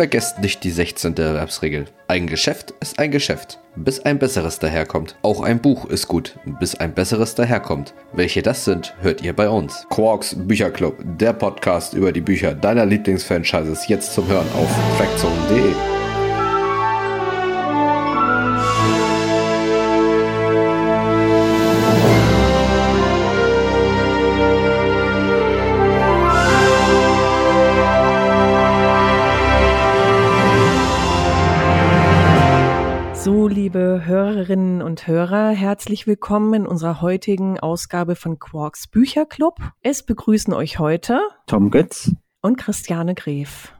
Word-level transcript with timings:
Vergesst 0.00 0.38
nicht 0.38 0.64
die 0.64 0.70
16. 0.70 1.14
Erwerbsregel. 1.18 1.84
Ein 2.08 2.26
Geschäft 2.26 2.72
ist 2.80 2.98
ein 2.98 3.10
Geschäft, 3.10 3.58
bis 3.76 4.00
ein 4.00 4.18
besseres 4.18 4.58
daherkommt. 4.58 5.14
Auch 5.20 5.42
ein 5.42 5.60
Buch 5.60 5.84
ist 5.84 6.08
gut, 6.08 6.38
bis 6.58 6.74
ein 6.74 6.94
besseres 6.94 7.34
daherkommt. 7.34 7.92
Welche 8.14 8.40
das 8.40 8.64
sind, 8.64 8.94
hört 9.02 9.20
ihr 9.20 9.36
bei 9.36 9.50
uns. 9.50 9.86
Quarks 9.90 10.34
Bücherclub, 10.34 10.96
der 11.04 11.34
Podcast 11.34 11.92
über 11.92 12.12
die 12.12 12.22
Bücher 12.22 12.54
deiner 12.54 12.86
Lieblingsfranchises, 12.86 13.88
jetzt 13.88 14.14
zum 14.14 14.26
Hören 14.26 14.48
auf 14.54 14.74
trackzone.de. 14.96 15.99
und 35.00 35.06
Hörer, 35.06 35.48
herzlich 35.50 36.06
willkommen 36.06 36.52
in 36.52 36.66
unserer 36.66 37.00
heutigen 37.00 37.58
Ausgabe 37.58 38.16
von 38.16 38.38
Quarks 38.38 38.86
Bücherclub. 38.86 39.56
Es 39.80 40.02
begrüßen 40.02 40.52
euch 40.52 40.78
heute 40.78 41.20
Tom 41.46 41.70
Götz. 41.70 42.12
und 42.42 42.56
Christiane 42.58 43.14
Gref. 43.14 43.72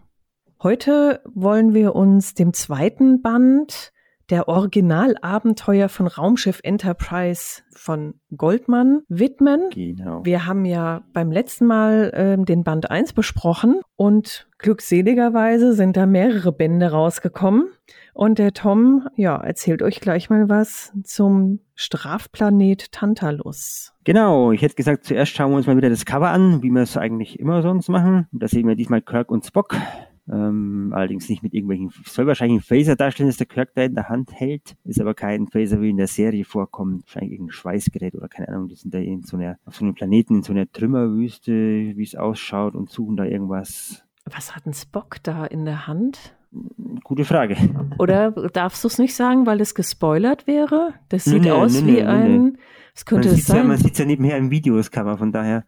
Heute 0.62 1.20
wollen 1.26 1.74
wir 1.74 1.94
uns 1.94 2.32
dem 2.32 2.54
zweiten 2.54 3.20
Band 3.20 3.92
der 4.30 4.48
Originalabenteuer 4.48 5.88
von 5.88 6.06
Raumschiff 6.06 6.60
Enterprise 6.62 7.62
von 7.74 8.14
Goldman 8.36 9.02
widmen. 9.08 9.70
Genau. 9.70 10.24
Wir 10.24 10.46
haben 10.46 10.64
ja 10.64 11.02
beim 11.12 11.32
letzten 11.32 11.66
Mal 11.66 12.12
ähm, 12.14 12.44
den 12.44 12.62
Band 12.62 12.90
1 12.90 13.12
besprochen 13.12 13.80
und 13.96 14.48
glückseligerweise 14.58 15.74
sind 15.74 15.96
da 15.96 16.06
mehrere 16.06 16.52
Bände 16.52 16.90
rausgekommen. 16.90 17.70
Und 18.12 18.38
der 18.38 18.52
Tom, 18.52 19.08
ja, 19.16 19.36
erzählt 19.36 19.82
euch 19.82 20.00
gleich 20.00 20.30
mal 20.30 20.48
was 20.48 20.92
zum 21.04 21.60
Strafplanet 21.74 22.92
Tantalus. 22.92 23.92
Genau, 24.04 24.52
ich 24.52 24.62
hätte 24.62 24.74
gesagt, 24.74 25.04
zuerst 25.04 25.32
schauen 25.32 25.52
wir 25.52 25.56
uns 25.56 25.66
mal 25.66 25.76
wieder 25.76 25.90
das 25.90 26.04
Cover 26.04 26.30
an, 26.30 26.62
wie 26.62 26.70
wir 26.70 26.82
es 26.82 26.96
eigentlich 26.96 27.38
immer 27.38 27.62
sonst 27.62 27.88
machen. 27.88 28.28
Da 28.32 28.48
sehen 28.48 28.68
wir 28.68 28.76
diesmal 28.76 29.02
Kirk 29.02 29.30
und 29.30 29.44
Spock. 29.44 29.76
Ähm, 30.32 30.92
allerdings 30.94 31.28
nicht 31.28 31.42
mit 31.42 31.54
irgendwelchen, 31.54 31.90
soll 32.04 32.26
wahrscheinlich 32.26 32.60
ein 32.60 32.62
Phaser 32.64 32.94
darstellen, 32.94 33.28
das 33.28 33.36
der 33.36 33.46
Kirk 33.46 33.70
da 33.74 33.82
in 33.82 33.94
der 33.94 34.08
Hand 34.08 34.32
hält. 34.32 34.76
Ist 34.84 35.00
aber 35.00 35.14
kein 35.14 35.48
Phaser, 35.48 35.80
wie 35.80 35.90
in 35.90 35.96
der 35.96 36.06
Serie 36.06 36.44
vorkommt. 36.44 37.02
Wahrscheinlich 37.06 37.32
irgendein 37.32 37.52
Schweißgerät 37.52 38.14
oder 38.14 38.28
keine 38.28 38.48
Ahnung. 38.48 38.68
Die 38.68 38.76
sind 38.76 38.94
da 38.94 38.98
in 38.98 39.22
so 39.22 39.36
einer, 39.36 39.58
auf 39.64 39.76
so 39.76 39.84
einem 39.84 39.94
Planeten, 39.94 40.36
in 40.36 40.42
so 40.42 40.52
einer 40.52 40.70
Trümmerwüste, 40.70 41.52
wie 41.52 42.02
es 42.02 42.14
ausschaut 42.14 42.74
und 42.74 42.90
suchen 42.90 43.16
da 43.16 43.24
irgendwas. 43.24 44.04
Was 44.24 44.54
hat 44.54 44.66
ein 44.66 44.74
Spock 44.74 45.16
da 45.22 45.46
in 45.46 45.64
der 45.64 45.86
Hand? 45.88 46.36
Gute 47.04 47.24
Frage. 47.24 47.56
Oder 47.98 48.30
darfst 48.30 48.82
du 48.82 48.88
es 48.88 48.98
nicht 48.98 49.14
sagen, 49.14 49.46
weil 49.46 49.60
es 49.60 49.74
gespoilert 49.74 50.46
wäre? 50.46 50.94
Das 51.08 51.24
sieht 51.24 51.42
nee, 51.42 51.50
aus 51.50 51.80
nee, 51.80 51.86
wie 51.86 51.92
nee, 51.92 52.02
ein, 52.02 52.58
es 52.94 53.04
Man 53.04 53.22
könnte 53.22 53.28
es 53.28 53.36
sieht 53.36 53.48
ja, 53.48 53.54
sein, 53.54 53.68
man 53.68 53.76
sieht's 53.78 53.98
ja 53.98 54.04
nebenher 54.04 54.36
im 54.36 54.50
Video, 54.50 54.76
das 54.76 54.90
Cover, 54.90 55.16
von 55.16 55.32
daher. 55.32 55.64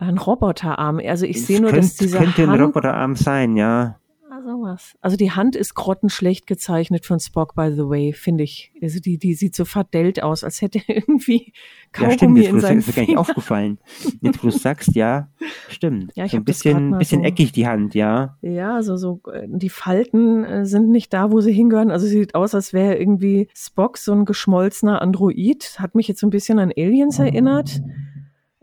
Ein 0.00 0.18
Roboterarm. 0.18 1.00
Also 1.04 1.26
ich 1.26 1.44
sehe 1.44 1.60
nur, 1.60 1.72
dass 1.72 1.96
diese 1.96 2.18
könnte 2.18 2.42
ein 2.44 2.50
Hand, 2.50 2.60
Roboterarm 2.62 3.16
sein, 3.16 3.56
ja. 3.56 3.96
Ah, 4.30 4.42
sowas. 4.42 4.94
Also 5.00 5.16
die 5.16 5.32
Hand 5.32 5.56
ist 5.56 5.74
grottenschlecht 5.74 6.46
gezeichnet 6.46 7.06
von 7.06 7.18
Spock, 7.18 7.54
by 7.56 7.72
the 7.74 7.88
way, 7.88 8.12
finde 8.12 8.44
ich. 8.44 8.70
Also 8.80 9.00
die, 9.00 9.18
die 9.18 9.34
sieht 9.34 9.56
so 9.56 9.64
verdellt 9.64 10.22
aus, 10.22 10.44
als 10.44 10.60
hätte 10.62 10.80
er 10.86 10.96
irgendwie 10.98 11.52
Ja, 11.98 12.10
stimmt, 12.12 12.20
Kaugummi 12.20 12.40
jetzt, 12.42 12.50
in 12.52 12.60
sagst, 12.60 12.76
ist 12.76 12.86
mir 12.88 12.92
gar 12.94 13.08
nicht 13.08 13.18
aufgefallen. 13.18 13.78
Jetzt, 14.20 14.44
wo 14.44 14.48
du 14.48 14.56
sagst, 14.56 14.94
ja, 14.94 15.28
stimmt. 15.70 16.12
Ja, 16.14 16.26
ich 16.26 16.32
so 16.32 16.36
ein 16.36 16.44
bisschen, 16.44 16.96
bisschen 16.98 17.22
so- 17.22 17.26
eckig 17.26 17.52
die 17.52 17.66
Hand, 17.66 17.94
ja. 17.94 18.36
Ja, 18.42 18.74
also 18.74 18.96
so 18.96 19.20
äh, 19.32 19.46
die 19.48 19.70
Falten 19.70 20.44
äh, 20.44 20.66
sind 20.66 20.90
nicht 20.90 21.12
da, 21.12 21.32
wo 21.32 21.40
sie 21.40 21.52
hingehören. 21.52 21.90
Also 21.90 22.06
sieht 22.06 22.34
aus, 22.36 22.54
als 22.54 22.72
wäre 22.72 22.96
irgendwie 22.96 23.48
Spock 23.56 23.96
so 23.98 24.12
ein 24.12 24.26
geschmolzener 24.26 25.02
Android. 25.02 25.76
Hat 25.80 25.94
mich 25.96 26.06
jetzt 26.06 26.20
so 26.20 26.26
ein 26.26 26.30
bisschen 26.30 26.58
an 26.60 26.70
Aliens 26.76 27.18
erinnert. 27.18 27.80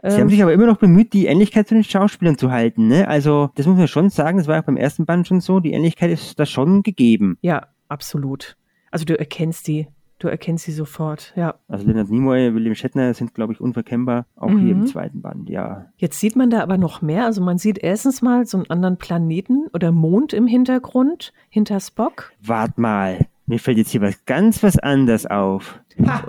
Sie 0.08 0.16
haben 0.16 0.22
Ähm, 0.24 0.30
sich 0.30 0.42
aber 0.44 0.54
immer 0.54 0.66
noch 0.68 0.78
bemüht, 0.78 1.14
die 1.14 1.26
Ähnlichkeit 1.26 1.68
zu 1.68 1.74
den 1.76 1.84
Schauspielern 1.84 2.38
zu 2.38 2.52
halten, 2.52 2.88
ne? 2.88 3.08
Also, 3.08 3.50
das 3.56 3.66
muss 3.68 3.78
man 3.78 3.88
schon 3.88 4.10
sagen, 4.10 4.38
das 4.38 4.48
war 4.48 4.60
auch 4.60 4.64
beim 4.66 4.78
ersten 4.78 5.06
Band 5.06 5.28
schon 5.28 5.42
so, 5.42 5.60
die 5.60 5.74
Ähnlichkeit 5.74 6.12
ist 6.12 6.40
da 6.40 6.46
schon 6.46 6.84
gegeben. 6.84 7.38
ja, 7.42 7.68
absolut. 7.90 8.58
Also 8.92 9.04
du 9.06 9.18
erkennst 9.20 9.68
die, 9.68 9.88
du 10.20 10.28
erkennst 10.30 10.66
sie 10.66 10.72
sofort. 10.72 11.34
Ja. 11.36 11.56
Also 11.68 11.86
Leonard 11.86 12.10
Nimoy, 12.10 12.54
William 12.56 12.74
Shatner 12.76 13.14
sind, 13.14 13.34
glaube 13.34 13.52
ich, 13.54 13.60
unverkennbar, 13.60 14.26
auch 14.38 14.50
hier 14.50 14.72
im 14.72 14.82
Mhm. 14.82 14.88
zweiten 14.88 15.22
Band, 15.22 15.50
ja. 15.50 15.86
Jetzt 15.98 16.20
sieht 16.20 16.36
man 16.36 16.50
da 16.50 16.62
aber 16.62 16.78
noch 16.78 17.02
mehr. 17.02 17.26
Also 17.26 17.42
man 17.42 17.58
sieht 17.58 17.78
erstens 17.78 18.22
mal 18.22 18.46
so 18.46 18.58
einen 18.58 18.70
anderen 18.70 18.98
Planeten 18.98 19.68
oder 19.74 19.92
Mond 19.92 20.32
im 20.34 20.48
Hintergrund, 20.48 21.34
hinter 21.50 21.80
Spock. 21.82 22.32
Wart 22.42 22.78
mal, 22.78 23.28
mir 23.48 23.60
fällt 23.60 23.78
jetzt 23.78 23.92
hier 23.92 24.02
was 24.02 24.26
ganz 24.26 24.64
was 24.64 24.78
anderes 24.78 25.26
auf. 25.26 25.80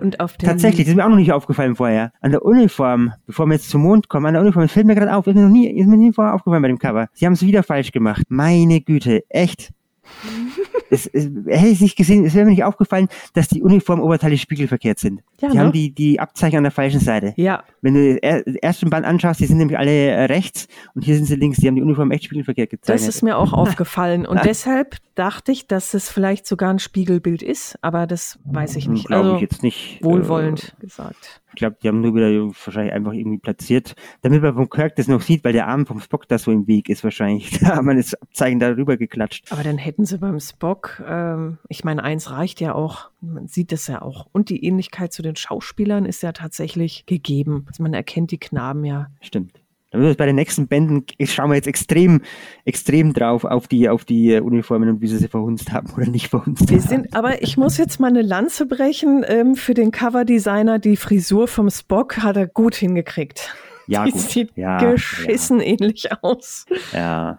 Und 0.01 0.21
auf 0.21 0.37
der 0.37 0.51
Tatsächlich, 0.51 0.87
das 0.87 0.91
ist 0.91 0.97
mir 0.97 1.05
auch 1.05 1.11
noch 1.11 1.17
nicht 1.17 1.33
aufgefallen 1.33 1.75
vorher. 1.75 2.13
An 2.21 2.31
der 2.31 2.45
Uniform, 2.45 3.13
bevor 3.27 3.47
wir 3.47 3.55
jetzt 3.55 3.69
zum 3.69 3.83
Mond 3.83 4.09
kommen, 4.09 4.27
an 4.27 4.35
der 4.35 4.43
Uniform, 4.43 4.63
das 4.63 4.73
fällt 4.73 4.87
mir 4.87 4.95
gerade 4.95 5.15
auf, 5.15 5.27
ist 5.27 5.35
mir 5.35 5.43
noch 5.43 5.51
nie, 5.51 5.69
ist 5.69 5.89
mir 5.89 5.97
nie 5.97 6.13
vorher 6.13 6.35
aufgefallen 6.35 6.63
bei 6.63 6.69
dem 6.69 6.79
Cover. 6.79 7.09
Sie 7.15 7.27
haben 7.27 7.33
es 7.33 7.43
wieder 7.43 7.63
falsch 7.63 7.91
gemacht. 7.91 8.23
Meine 8.29 8.81
Güte, 8.81 9.25
echt. 9.29 9.73
es, 10.91 11.07
es, 11.07 11.25
hätte 11.47 11.67
ich 11.69 11.81
nicht 11.81 11.97
gesehen, 11.97 12.25
es 12.25 12.35
wäre 12.35 12.45
mir 12.45 12.53
nicht 12.53 12.65
aufgefallen, 12.65 13.09
dass 13.35 13.49
die 13.49 13.63
Uniformoberteile 13.63 14.37
spiegelverkehrt 14.39 14.99
sind. 14.99 15.23
Ja, 15.41 15.49
die 15.51 15.57
ne? 15.57 15.63
haben 15.63 15.73
die, 15.73 15.95
die 15.95 16.21
Abzeichen 16.21 16.57
an 16.59 16.63
der 16.65 16.73
falschen 16.73 17.01
Seite. 17.01 17.35
Ja, 17.37 17.65
Wenn 17.83 17.95
du 17.95 18.13
das 18.15 18.19
er- 18.23 18.43
das 18.43 18.55
erste 18.57 18.87
Band 18.87 19.05
anschaust, 19.07 19.41
die 19.41 19.47
sind 19.47 19.59
nämlich 19.59 19.79
alle 19.79 19.91
äh, 19.91 20.25
rechts 20.25 20.69
und 20.95 21.05
hier 21.05 21.17
sind 21.17 21.27
sie 21.27 21.37
links. 21.37 21.59
Die 21.59 21.67
haben 21.69 21.77
die 21.77 21.83
Uniform 21.83 22.11
echt 22.11 22.25
spiegelverkehrt 22.25 22.71
gezeichnet. 22.71 23.09
das 23.09 23.15
ist 23.17 23.23
mir 23.23 23.37
auch 23.37 23.53
aufgefallen. 23.53 24.27
Und 24.27 24.41
deshalb 24.45 24.97
dachte 25.15 25.53
ich, 25.53 25.67
dass 25.67 25.95
es 25.95 26.11
vielleicht 26.11 26.47
sogar 26.47 26.71
ein 26.71 26.79
Spiegelbild 26.79 27.43
ist, 27.43 27.79
aber 27.83 28.07
das 28.07 28.39
weiß 28.45 28.77
ich 28.77 28.89
nicht. 28.89 29.07
Glaube 29.07 29.25
Also 29.25 29.37
ich 29.37 29.43
jetzt 29.43 29.63
nicht. 29.63 29.99
wohlwollend 30.03 30.75
gesagt. 30.81 31.41
Ich 31.57 31.61
glaube, 31.61 31.79
die 31.83 31.89
haben 31.89 32.03
nur 32.03 32.15
wieder 32.15 32.29
wahrscheinlich 32.29 32.93
einfach 32.93 33.13
irgendwie 33.13 33.39
platziert, 33.39 33.95
damit 34.21 34.43
man 34.43 34.55
vom 34.55 34.69
Kirk 34.69 34.95
das 34.97 35.09
noch 35.09 35.23
sieht, 35.23 35.43
weil 35.43 35.55
der 35.55 35.69
Arm 35.69 35.87
vom 35.87 36.01
Spock 36.01 36.29
da 36.29 36.37
so 36.37 36.53
im 36.53 36.67
Weg 36.67 36.91
ist 36.91 37.03
wahrscheinlich. 37.03 37.51
Da 37.67 37.77
haben 37.77 37.87
wir 37.87 37.95
das 37.95 38.15
Abzeichen 38.15 38.61
darüber 38.61 38.99
geklatscht. 38.99 39.51
Aber 39.51 39.63
dann 39.63 39.79
hätten 39.79 40.05
sie 40.05 40.19
beim 40.19 40.39
Spock, 40.39 41.03
ähm, 41.09 41.59
ich 41.69 41.83
meine, 41.83 42.05
eins 42.05 42.31
reicht 42.31 42.61
ja 42.61 42.75
auch, 42.75 43.11
man 43.23 43.49
sieht 43.49 43.73
es 43.73 43.87
ja 43.87 44.03
auch. 44.03 44.27
Und 44.33 44.51
die 44.51 44.63
Ähnlichkeit 44.65 45.13
zu 45.13 45.23
den 45.23 45.35
Schauspielern 45.35 46.05
ist 46.05 46.23
ja 46.23 46.33
tatsächlich 46.33 47.07
gegeben. 47.07 47.65
Also 47.69 47.83
man 47.83 47.95
erkennt 47.95 48.31
die 48.31 48.39
Knaben 48.39 48.85
ja. 48.85 49.09
Stimmt. 49.23 49.59
Dann 49.97 50.03
wird 50.03 50.11
es 50.11 50.17
bei 50.19 50.27
den 50.27 50.37
nächsten 50.37 50.67
Bänden, 50.67 51.05
schauen 51.25 51.49
wir 51.49 51.55
jetzt 51.55 51.67
extrem, 51.67 52.21
extrem 52.67 53.15
drauf 53.15 53.45
auf 53.45 53.67
die, 53.67 53.89
auf 53.89 54.05
die 54.05 54.35
äh, 54.35 54.41
Uniformen 54.41 54.91
und 54.91 55.01
wie 55.01 55.07
sie 55.07 55.17
sie 55.17 55.29
verhunzt 55.29 55.73
haben 55.73 55.91
oder 55.97 56.07
nicht 56.07 56.29
verhunzt 56.29 56.69
Wir 56.69 56.77
haben. 56.79 56.87
sind, 56.87 57.17
aber 57.17 57.43
ich 57.43 57.57
muss 57.57 57.79
jetzt 57.79 57.99
mal 57.99 58.09
eine 58.09 58.21
Lanze 58.21 58.67
brechen 58.67 59.25
ähm, 59.27 59.55
für 59.55 59.73
den 59.73 59.93
Coverdesigner. 59.93 60.79
Die 60.79 60.99
Frisur 60.99 61.49
vom 61.49 61.71
Spock 61.71 62.19
hat 62.19 62.37
er 62.37 62.47
gut 62.47 62.75
hingekriegt. 62.75 63.55
ja, 63.87 64.05
die 64.05 64.13
gut. 64.13 64.21
sieht 64.21 64.51
ja, 64.55 64.79
geschissen 64.79 65.61
ähnlich 65.61 66.11
aus. 66.23 66.67
Ja, 66.93 66.99
ja. 66.99 67.39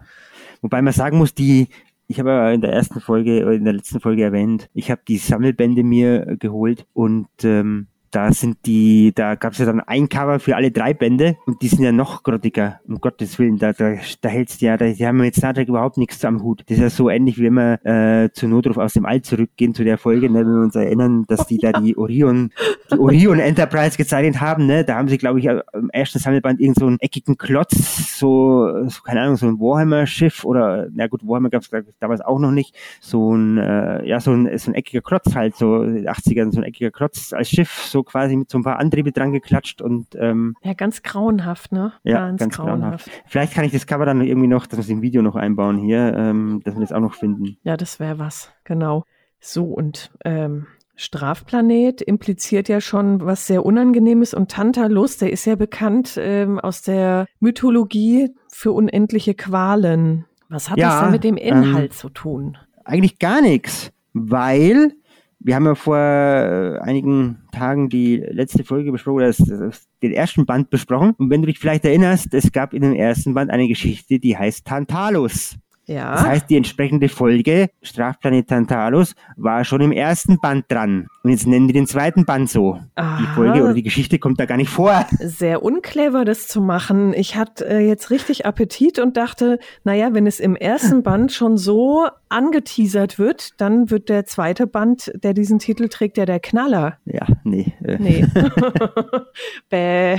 Wobei 0.60 0.82
man 0.82 0.92
sagen 0.92 1.18
muss, 1.18 1.34
die, 1.34 1.68
ich 2.08 2.18
habe 2.18 2.30
ja 2.30 2.50
in 2.50 2.60
der 2.60 2.72
ersten 2.72 3.00
Folge, 3.00 3.42
oder 3.42 3.52
in 3.52 3.62
der 3.62 3.74
letzten 3.74 4.00
Folge 4.00 4.24
erwähnt, 4.24 4.68
ich 4.74 4.90
habe 4.90 5.02
die 5.06 5.18
Sammelbände 5.18 5.84
mir 5.84 6.36
geholt 6.40 6.86
und 6.92 7.28
ähm, 7.44 7.86
da 8.10 8.32
sind 8.32 8.58
die, 8.66 9.12
da 9.14 9.34
gab 9.34 9.52
es 9.52 9.58
ja 9.58 9.66
dann 9.66 9.80
ein 9.80 10.08
Cover 10.08 10.40
für 10.40 10.56
alle 10.56 10.70
drei 10.70 10.94
Bände 10.94 11.36
und 11.46 11.62
die 11.62 11.68
sind 11.68 11.82
ja 11.82 11.92
noch 11.92 12.22
grottiger, 12.22 12.80
um 12.86 13.00
Gottes 13.00 13.38
Willen, 13.38 13.58
da, 13.58 13.72
da, 13.72 13.94
da 14.20 14.28
hältst 14.28 14.60
du 14.60 14.66
ja, 14.66 14.76
da, 14.76 14.86
die 14.86 15.06
haben 15.06 15.18
mit 15.18 15.34
Star 15.34 15.54
Trek 15.54 15.68
überhaupt 15.68 15.98
nichts 15.98 16.24
am 16.24 16.42
Hut. 16.42 16.62
Das 16.66 16.78
ist 16.78 16.82
ja 16.82 16.90
so 16.90 17.10
ähnlich, 17.10 17.38
wie 17.38 17.44
wenn 17.44 17.54
wir 17.54 17.84
äh, 17.84 18.30
zu 18.32 18.48
Notruf 18.48 18.76
aus 18.78 18.94
dem 18.94 19.06
All 19.06 19.22
zurückgehen, 19.22 19.74
zu 19.74 19.84
der 19.84 19.98
Folge, 19.98 20.30
ne, 20.30 20.40
wenn 20.40 20.54
wir 20.54 20.62
uns 20.62 20.76
erinnern, 20.76 21.24
dass 21.28 21.46
die 21.46 21.58
da 21.58 21.72
die 21.72 21.96
Orion, 21.96 22.50
die 22.90 22.98
Orion 22.98 23.38
Enterprise 23.38 23.96
gezeichnet 23.96 24.40
haben, 24.40 24.66
ne, 24.66 24.84
da 24.84 24.96
haben 24.96 25.08
sie, 25.08 25.18
glaube 25.18 25.38
ich, 25.40 25.46
im 25.46 25.90
ersten 25.90 26.18
Sammelband 26.18 26.60
irgend 26.60 26.78
so 26.78 26.86
einen 26.86 27.00
eckigen 27.00 27.36
Klotz, 27.36 28.18
so, 28.18 28.86
so 28.88 29.02
keine 29.02 29.22
Ahnung, 29.22 29.36
so 29.36 29.46
ein 29.46 29.58
Warhammer-Schiff 29.58 30.44
oder, 30.44 30.88
na 30.92 31.06
gut, 31.06 31.26
Warhammer 31.26 31.50
gab 31.50 31.62
es 31.62 31.70
damals 32.00 32.20
auch 32.20 32.38
noch 32.38 32.52
nicht, 32.52 32.74
so 33.00 33.34
ein, 33.34 33.58
äh, 33.58 34.06
ja, 34.06 34.20
so 34.20 34.32
ein, 34.32 34.56
so 34.58 34.70
ein 34.70 34.74
eckiger 34.74 35.02
Klotz 35.02 35.34
halt, 35.34 35.56
so 35.56 35.76
80ern, 35.76 36.52
so 36.52 36.60
ein 36.60 36.64
eckiger 36.64 36.90
Klotz 36.90 37.32
als 37.32 37.48
Schiff, 37.48 37.82
so 37.84 37.97
quasi 38.02 38.36
mit 38.36 38.50
so 38.50 38.58
ein 38.58 38.64
paar 38.64 38.78
Antriebe 38.78 39.12
dran 39.12 39.32
geklatscht 39.32 39.82
und 39.82 40.06
ähm, 40.14 40.54
Ja, 40.62 40.74
ganz 40.74 41.02
grauenhaft, 41.02 41.72
ne? 41.72 41.92
ja, 42.02 42.30
ganz, 42.30 42.48
grauenhaft. 42.56 43.10
Vielleicht 43.26 43.54
kann 43.54 43.64
ich 43.64 43.72
das 43.72 43.86
Cover 43.86 44.06
dann 44.06 44.20
irgendwie 44.20 44.48
noch, 44.48 44.66
dass 44.66 44.78
wir 44.78 44.82
es 44.84 44.88
im 44.88 45.02
Video 45.02 45.22
noch 45.22 45.36
einbauen 45.36 45.78
hier, 45.78 46.14
ähm, 46.16 46.60
dass 46.64 46.74
wir 46.74 46.80
das 46.80 46.92
auch 46.92 47.00
noch 47.00 47.14
finden. 47.14 47.56
Ja, 47.62 47.76
das 47.76 48.00
wäre 48.00 48.18
was, 48.18 48.52
genau. 48.64 49.04
So, 49.40 49.64
und 49.64 50.10
ähm, 50.24 50.66
Strafplanet 50.96 52.02
impliziert 52.02 52.68
ja 52.68 52.80
schon 52.80 53.24
was 53.24 53.46
sehr 53.46 53.64
Unangenehmes 53.64 54.34
und 54.34 54.50
Tantalus, 54.50 55.16
der 55.16 55.32
ist 55.32 55.44
ja 55.44 55.54
bekannt 55.54 56.18
ähm, 56.20 56.58
aus 56.58 56.82
der 56.82 57.26
Mythologie 57.38 58.34
für 58.48 58.72
unendliche 58.72 59.34
Qualen. 59.34 60.24
Was 60.48 60.70
hat 60.70 60.78
Ja, 60.78 60.88
das 60.88 61.00
denn 61.02 61.10
mit 61.12 61.24
dem 61.24 61.36
ähm, 61.36 61.62
Inhalt 61.62 61.76
eigentlich 61.76 61.92
zu 61.92 62.08
tun, 62.08 62.58
eigentlich 62.84 63.18
gar 63.20 63.40
nichts, 63.40 63.92
weil 64.12 64.92
wir 65.40 65.54
haben 65.54 65.66
ja 65.66 65.74
vor 65.74 65.96
äh, 65.96 66.78
einigen 66.80 67.38
Tagen 67.52 67.88
die 67.88 68.16
letzte 68.16 68.64
Folge 68.64 68.90
besprochen, 68.90 69.20
das, 69.20 69.36
das, 69.36 69.88
den 70.02 70.12
ersten 70.12 70.46
Band 70.46 70.70
besprochen. 70.70 71.14
Und 71.18 71.30
wenn 71.30 71.42
du 71.42 71.46
dich 71.46 71.58
vielleicht 71.58 71.84
erinnerst, 71.84 72.34
es 72.34 72.52
gab 72.52 72.74
in 72.74 72.82
dem 72.82 72.94
ersten 72.94 73.34
Band 73.34 73.50
eine 73.50 73.68
Geschichte, 73.68 74.18
die 74.18 74.36
heißt 74.36 74.66
Tantalus. 74.66 75.56
Ja. 75.88 76.12
Das 76.12 76.26
heißt, 76.26 76.50
die 76.50 76.56
entsprechende 76.56 77.08
Folge, 77.08 77.70
Strafplanet 77.82 78.48
Tantalus, 78.48 79.14
war 79.36 79.64
schon 79.64 79.80
im 79.80 79.90
ersten 79.92 80.38
Band 80.38 80.66
dran. 80.68 81.06
Und 81.22 81.30
jetzt 81.30 81.46
nennen 81.46 81.66
die 81.66 81.72
den 81.72 81.86
zweiten 81.86 82.26
Band 82.26 82.50
so. 82.50 82.74
Die 82.74 83.00
Aha. 83.00 83.34
Folge 83.34 83.62
oder 83.62 83.72
die 83.74 83.82
Geschichte 83.82 84.18
kommt 84.18 84.38
da 84.38 84.44
gar 84.44 84.58
nicht 84.58 84.68
vor. 84.70 85.06
sehr 85.18 85.62
unclever, 85.62 86.24
das 86.26 86.46
zu 86.46 86.60
machen. 86.60 87.14
Ich 87.14 87.36
hatte 87.36 87.66
äh, 87.66 87.78
jetzt 87.86 88.10
richtig 88.10 88.44
Appetit 88.44 88.98
und 88.98 89.16
dachte, 89.16 89.58
naja, 89.82 90.12
wenn 90.12 90.26
es 90.26 90.40
im 90.40 90.56
ersten 90.56 91.02
Band 91.02 91.32
schon 91.32 91.56
so 91.56 92.06
angeteasert 92.28 93.18
wird, 93.18 93.60
dann 93.60 93.90
wird 93.90 94.10
der 94.10 94.26
zweite 94.26 94.66
Band, 94.66 95.10
der 95.14 95.32
diesen 95.32 95.58
Titel 95.58 95.88
trägt, 95.88 96.18
ja 96.18 96.26
der 96.26 96.40
Knaller. 96.40 96.98
Ja, 97.06 97.26
nee. 97.44 97.72
Äh, 97.82 97.96
Nee. 97.98 98.26
Bäh. 99.70 100.18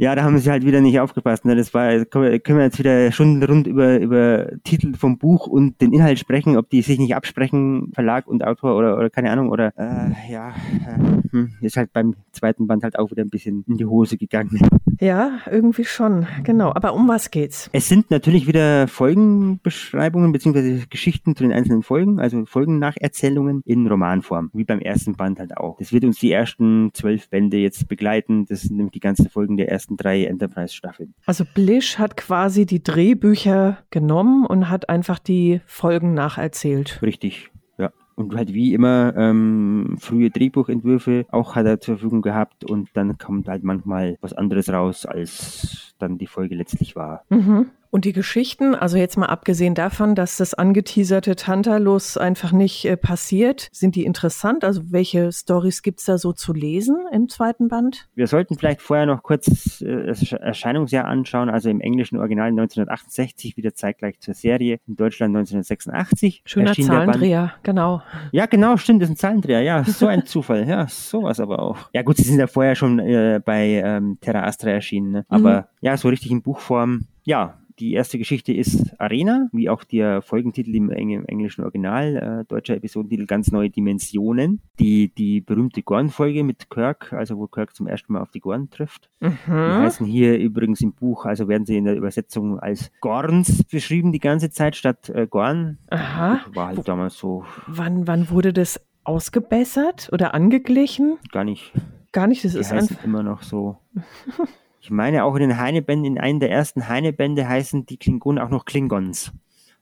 Ja, 0.00 0.14
da 0.14 0.22
haben 0.22 0.38
sie 0.38 0.50
halt 0.50 0.64
wieder 0.64 0.80
nicht 0.80 0.98
aufgepasst. 0.98 1.44
Ne? 1.44 1.54
Das 1.54 1.74
war, 1.74 2.06
können 2.06 2.40
wir, 2.42 2.62
jetzt 2.62 2.78
wieder 2.78 3.12
stundenrund 3.12 3.66
über, 3.66 3.98
über 3.98 4.48
Titel 4.64 4.94
vom 4.94 5.18
Buch 5.18 5.46
und 5.46 5.78
den 5.82 5.92
Inhalt 5.92 6.18
sprechen, 6.18 6.56
ob 6.56 6.70
die 6.70 6.80
sich 6.80 6.98
nicht 6.98 7.14
absprechen, 7.14 7.92
Verlag 7.92 8.26
und 8.26 8.42
Autor 8.42 8.76
oder, 8.76 8.96
oder 8.96 9.10
keine 9.10 9.30
Ahnung, 9.30 9.50
oder 9.50 9.74
äh, 9.76 10.32
ja, 10.32 10.54
äh, 10.86 11.20
hm, 11.32 11.52
ist 11.60 11.76
halt 11.76 11.92
beim 11.92 12.14
zweiten 12.32 12.66
Band 12.66 12.82
halt 12.82 12.98
auch 12.98 13.10
wieder 13.10 13.22
ein 13.22 13.28
bisschen 13.28 13.62
in 13.68 13.76
die 13.76 13.84
Hose 13.84 14.16
gegangen. 14.16 14.58
Ja, 15.00 15.40
irgendwie 15.50 15.84
schon. 15.84 16.26
Genau. 16.44 16.72
Aber 16.74 16.94
um 16.94 17.08
was 17.08 17.30
geht's? 17.30 17.70
Es 17.72 17.88
sind 17.88 18.10
natürlich 18.10 18.46
wieder 18.46 18.86
Folgenbeschreibungen 18.86 20.32
beziehungsweise 20.32 20.86
Geschichten 20.88 21.36
zu 21.36 21.42
den 21.42 21.52
einzelnen 21.52 21.82
Folgen, 21.82 22.20
also 22.20 22.44
Folgennacherzählungen 22.44 23.62
in 23.64 23.86
Romanform, 23.86 24.50
wie 24.52 24.64
beim 24.64 24.80
ersten 24.80 25.14
Band 25.14 25.38
halt 25.38 25.56
auch. 25.56 25.78
Das 25.78 25.92
wird 25.92 26.04
uns 26.04 26.18
die 26.18 26.32
ersten 26.32 26.90
zwölf 26.92 27.30
Bände 27.30 27.56
jetzt 27.56 27.88
begleiten. 27.88 28.44
Das 28.46 28.62
sind 28.62 28.76
nämlich 28.76 28.92
die 28.92 29.00
ganzen 29.00 29.30
Folgen 29.30 29.56
der 29.56 29.70
ersten 29.70 29.89
drei 29.96 30.24
Enterprise-Staffeln. 30.24 31.14
Also 31.26 31.44
Blish 31.44 31.98
hat 31.98 32.16
quasi 32.16 32.66
die 32.66 32.82
Drehbücher 32.82 33.78
genommen 33.90 34.46
und 34.46 34.68
hat 34.68 34.88
einfach 34.88 35.18
die 35.18 35.60
Folgen 35.66 36.14
nacherzählt. 36.14 37.00
Richtig, 37.02 37.50
ja. 37.78 37.90
Und 38.16 38.34
halt 38.34 38.52
wie 38.52 38.74
immer 38.74 39.14
ähm, 39.16 39.96
frühe 39.98 40.30
Drehbuchentwürfe 40.30 41.26
auch 41.30 41.54
hat 41.54 41.66
er 41.66 41.80
zur 41.80 41.96
Verfügung 41.96 42.22
gehabt 42.22 42.64
und 42.64 42.88
dann 42.94 43.18
kommt 43.18 43.48
halt 43.48 43.64
manchmal 43.64 44.16
was 44.20 44.32
anderes 44.32 44.68
raus, 44.70 45.06
als 45.06 45.94
dann 45.98 46.18
die 46.18 46.26
Folge 46.26 46.54
letztlich 46.54 46.96
war. 46.96 47.24
Mhm. 47.30 47.70
Und 47.90 48.04
die 48.04 48.12
Geschichten, 48.12 48.76
also 48.76 48.96
jetzt 48.96 49.16
mal 49.18 49.26
abgesehen 49.26 49.74
davon, 49.74 50.14
dass 50.14 50.36
das 50.36 50.54
angeteaserte 50.54 51.34
Tantalus 51.34 52.16
einfach 52.16 52.52
nicht 52.52 52.84
äh, 52.84 52.96
passiert, 52.96 53.68
sind 53.72 53.96
die 53.96 54.04
interessant? 54.04 54.64
Also 54.64 54.92
welche 54.92 55.32
Stories 55.32 55.82
gibt's 55.82 56.04
da 56.04 56.16
so 56.16 56.32
zu 56.32 56.52
lesen 56.52 56.96
im 57.12 57.28
zweiten 57.28 57.66
Band? 57.66 58.08
Wir 58.14 58.28
sollten 58.28 58.56
vielleicht 58.56 58.80
vorher 58.80 59.06
noch 59.06 59.24
kurz 59.24 59.80
äh, 59.80 60.06
das 60.06 60.22
Ersch- 60.22 60.36
Erscheinungsjahr 60.36 61.04
anschauen, 61.04 61.50
also 61.50 61.68
im 61.68 61.80
englischen 61.80 62.16
Original 62.18 62.48
1968, 62.50 63.56
wieder 63.56 63.74
zeitgleich 63.74 64.20
zur 64.20 64.34
Serie, 64.34 64.78
in 64.86 64.94
Deutschland 64.94 65.34
1986. 65.36 66.42
Schöner 66.44 66.68
erschien 66.68 66.86
der 66.86 66.92
Band. 66.92 67.06
Zahlendreher, 67.14 67.52
genau. 67.64 68.02
Ja, 68.30 68.46
genau, 68.46 68.76
stimmt, 68.76 69.02
das 69.02 69.08
ist 69.08 69.14
ein 69.14 69.18
Zahlendreher. 69.18 69.62
Ja, 69.62 69.82
so 69.82 70.06
ein 70.06 70.26
Zufall. 70.26 70.68
Ja, 70.68 70.86
sowas 70.86 71.40
aber 71.40 71.58
auch. 71.58 71.90
Ja 71.92 72.02
gut, 72.02 72.18
sie 72.18 72.22
sind 72.22 72.38
ja 72.38 72.46
vorher 72.46 72.76
schon 72.76 73.00
äh, 73.00 73.40
bei 73.44 73.82
ähm, 73.84 74.18
Terra 74.20 74.44
Astra 74.44 74.70
erschienen, 74.70 75.10
ne? 75.10 75.26
aber 75.28 75.68
ja, 75.80 75.96
so 75.96 76.08
richtig 76.08 76.30
in 76.30 76.42
Buchform. 76.42 77.06
Ja, 77.24 77.58
die 77.80 77.94
erste 77.94 78.18
Geschichte 78.18 78.52
ist 78.52 78.94
Arena, 79.00 79.48
wie 79.52 79.68
auch 79.70 79.82
der 79.84 80.22
Folgentitel 80.22 80.74
im, 80.76 80.90
Eng 80.90 81.10
im 81.10 81.24
englischen 81.26 81.62
Original, 81.62 82.42
äh, 82.42 82.44
deutscher 82.46 82.76
Episodentitel 82.76 83.26
Ganz 83.26 83.50
neue 83.50 83.70
Dimensionen. 83.70 84.60
Die, 84.78 85.12
die 85.14 85.40
berühmte 85.40 85.82
Gorn-Folge 85.82 86.44
mit 86.44 86.70
Kirk, 86.70 87.12
also 87.12 87.38
wo 87.38 87.46
Kirk 87.46 87.74
zum 87.74 87.86
ersten 87.86 88.12
Mal 88.12 88.20
auf 88.20 88.30
die 88.30 88.40
Gorn 88.40 88.70
trifft. 88.70 89.08
Die 89.22 89.26
Mhm. 89.50 89.74
heißen 89.74 90.06
hier 90.06 90.38
übrigens 90.38 90.80
im 90.82 90.92
Buch, 90.92 91.24
also 91.24 91.48
werden 91.48 91.64
sie 91.66 91.76
in 91.78 91.86
der 91.86 91.96
Übersetzung 91.96 92.58
als 92.60 92.90
Gorns 93.00 93.64
beschrieben 93.64 94.12
die 94.12 94.20
ganze 94.20 94.50
Zeit 94.50 94.76
statt 94.76 95.08
äh, 95.08 95.26
Gorn. 95.26 95.78
Aha. 95.90 96.40
War 96.54 96.68
halt 96.68 96.86
damals 96.86 97.16
so 97.16 97.44
Wann, 97.66 98.06
wann 98.06 98.30
wurde 98.30 98.52
das 98.52 98.80
ausgebessert 99.04 100.08
oder 100.12 100.34
angeglichen? 100.34 101.16
gar 101.32 101.44
nicht 101.44 101.72
Gar 102.12 102.26
nicht, 102.26 102.44
das 102.44 102.52
Die 102.54 102.58
ist 102.58 102.72
einfach. 102.72 103.04
immer 103.04 103.22
noch 103.22 103.42
so. 103.42 103.78
Ich 104.82 104.90
meine, 104.90 105.24
auch 105.24 105.34
in 105.34 105.42
den 105.42 105.58
Heinebänden, 105.58 106.06
in 106.06 106.18
einem 106.18 106.40
der 106.40 106.50
ersten 106.50 106.88
Heinebände 106.88 107.46
heißen 107.46 107.84
die 107.84 107.98
Klingonen 107.98 108.42
auch 108.42 108.48
noch 108.48 108.64
Klingons. 108.64 109.30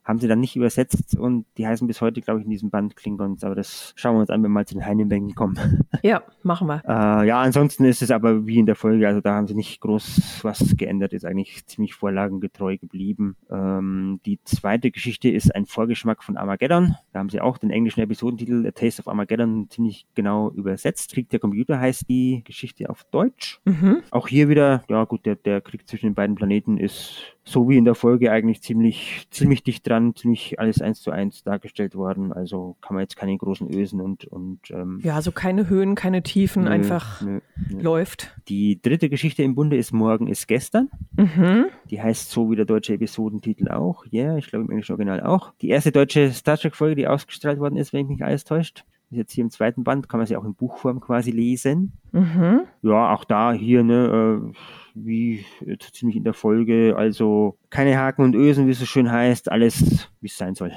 Haben 0.03 0.19
sie 0.19 0.27
dann 0.27 0.39
nicht 0.39 0.55
übersetzt 0.55 1.17
und 1.17 1.45
die 1.57 1.67
heißen 1.67 1.87
bis 1.87 2.01
heute, 2.01 2.21
glaube 2.21 2.39
ich, 2.39 2.45
in 2.45 2.51
diesem 2.51 2.69
Band 2.69 2.95
Klingons. 2.95 3.43
Aber 3.43 3.55
das 3.55 3.93
schauen 3.95 4.15
wir 4.15 4.21
uns 4.21 4.29
an, 4.29 4.43
wenn 4.43 4.49
wir 4.49 4.55
mal 4.55 4.65
zu 4.65 4.73
den 4.73 4.85
Heinebänden 4.85 5.35
kommen. 5.35 5.57
Ja, 6.01 6.23
machen 6.43 6.67
wir. 6.67 6.81
Äh, 6.87 7.27
ja, 7.27 7.41
ansonsten 7.41 7.83
ist 7.83 8.01
es 8.01 8.09
aber 8.09 8.47
wie 8.47 8.57
in 8.57 8.65
der 8.65 8.75
Folge, 8.75 9.05
also 9.05 9.19
da 9.19 9.33
haben 9.33 9.47
sie 9.47 9.55
nicht 9.55 9.81
groß 9.81 10.39
was 10.43 10.77
geändert, 10.77 11.11
ist 11.11 11.25
eigentlich 11.25 11.65
ziemlich 11.65 11.93
vorlagengetreu 11.93 12.77
geblieben. 12.77 13.35
Ähm, 13.51 14.21
die 14.25 14.39
zweite 14.45 14.91
Geschichte 14.91 15.29
ist 15.29 15.53
ein 15.53 15.65
Vorgeschmack 15.65 16.23
von 16.23 16.37
Armageddon. 16.37 16.95
Da 17.11 17.19
haben 17.19 17.29
sie 17.29 17.41
auch 17.41 17.57
den 17.57 17.69
englischen 17.69 17.99
Episodentitel 17.99 18.65
A 18.65 18.71
Taste 18.71 19.01
of 19.01 19.09
Armageddon 19.09 19.67
ziemlich 19.69 20.05
genau 20.15 20.51
übersetzt. 20.51 21.11
Krieg 21.11 21.29
der 21.29 21.39
Computer 21.39 21.79
heißt 21.79 22.07
die 22.09 22.43
Geschichte 22.45 22.89
auf 22.89 23.03
Deutsch. 23.11 23.59
Mhm. 23.65 24.03
Auch 24.11 24.27
hier 24.27 24.47
wieder, 24.49 24.83
ja 24.89 25.03
gut, 25.05 25.25
der, 25.25 25.35
der 25.35 25.61
Krieg 25.61 25.87
zwischen 25.87 26.07
den 26.07 26.15
beiden 26.15 26.35
Planeten 26.35 26.77
ist 26.77 27.35
so 27.49 27.67
wie 27.67 27.77
in 27.77 27.85
der 27.85 27.95
Folge 27.95 28.31
eigentlich 28.31 28.61
ziemlich, 28.61 29.27
ziemlich 29.31 29.63
dicht 29.63 29.87
dran, 29.87 30.15
ziemlich 30.15 30.59
alles 30.59 30.81
eins 30.81 31.01
zu 31.01 31.11
eins 31.11 31.43
dargestellt 31.43 31.95
worden. 31.95 32.31
Also 32.31 32.77
kann 32.81 32.95
man 32.95 33.01
jetzt 33.01 33.15
keine 33.15 33.35
großen 33.37 33.73
Ösen 33.73 34.01
und, 34.01 34.25
und 34.25 34.59
ähm, 34.69 34.99
Ja, 35.03 35.15
also 35.15 35.31
keine 35.31 35.67
Höhen, 35.67 35.95
keine 35.95 36.21
Tiefen, 36.21 36.63
nö, 36.63 36.69
einfach 36.69 37.21
nö, 37.21 37.39
nö. 37.69 37.81
läuft. 37.81 38.35
Die 38.47 38.79
dritte 38.81 39.09
Geschichte 39.09 39.41
im 39.43 39.55
Bunde 39.55 39.77
ist 39.77 39.91
Morgen 39.91 40.27
ist 40.27 40.47
gestern. 40.47 40.89
Mhm. 41.17 41.65
Die 41.89 42.01
heißt 42.01 42.29
so 42.29 42.51
wie 42.51 42.55
der 42.55 42.65
deutsche 42.65 42.93
Episodentitel 42.93 43.69
auch. 43.69 44.05
Ja, 44.11 44.23
yeah, 44.23 44.37
ich 44.37 44.47
glaube 44.47 44.65
im 44.65 44.71
englischen 44.71 44.93
Original 44.93 45.21
auch. 45.21 45.53
Die 45.61 45.69
erste 45.69 45.91
deutsche 45.91 46.31
Star 46.31 46.57
Trek 46.57 46.75
Folge, 46.75 46.95
die 46.95 47.07
ausgestrahlt 47.07 47.59
worden 47.59 47.77
ist, 47.77 47.93
wenn 47.93 48.01
mich 48.01 48.17
nicht 48.17 48.23
alles 48.23 48.43
täuscht. 48.43 48.85
Ist 49.11 49.17
jetzt 49.17 49.31
hier 49.33 49.43
im 49.43 49.49
zweiten 49.49 49.83
Band, 49.83 50.07
kann 50.07 50.19
man 50.19 50.27
sie 50.27 50.37
auch 50.37 50.45
in 50.45 50.53
Buchform 50.53 50.99
quasi 50.99 51.31
lesen. 51.31 51.93
Mhm. 52.11 52.61
Ja, 52.81 53.13
auch 53.13 53.23
da 53.23 53.53
hier, 53.53 53.83
ne, 53.83 54.43
äh, 54.53 54.53
wie 54.93 55.45
ziemlich 55.91 56.17
in 56.17 56.23
der 56.23 56.33
Folge, 56.33 56.95
also 56.97 57.57
keine 57.69 57.97
Haken 57.97 58.23
und 58.23 58.35
Ösen, 58.35 58.67
wie 58.67 58.71
es 58.71 58.79
so 58.79 58.85
schön 58.85 59.11
heißt, 59.11 59.51
alles 59.51 60.09
wie 60.21 60.27
es 60.27 60.37
sein 60.37 60.55
soll. 60.55 60.71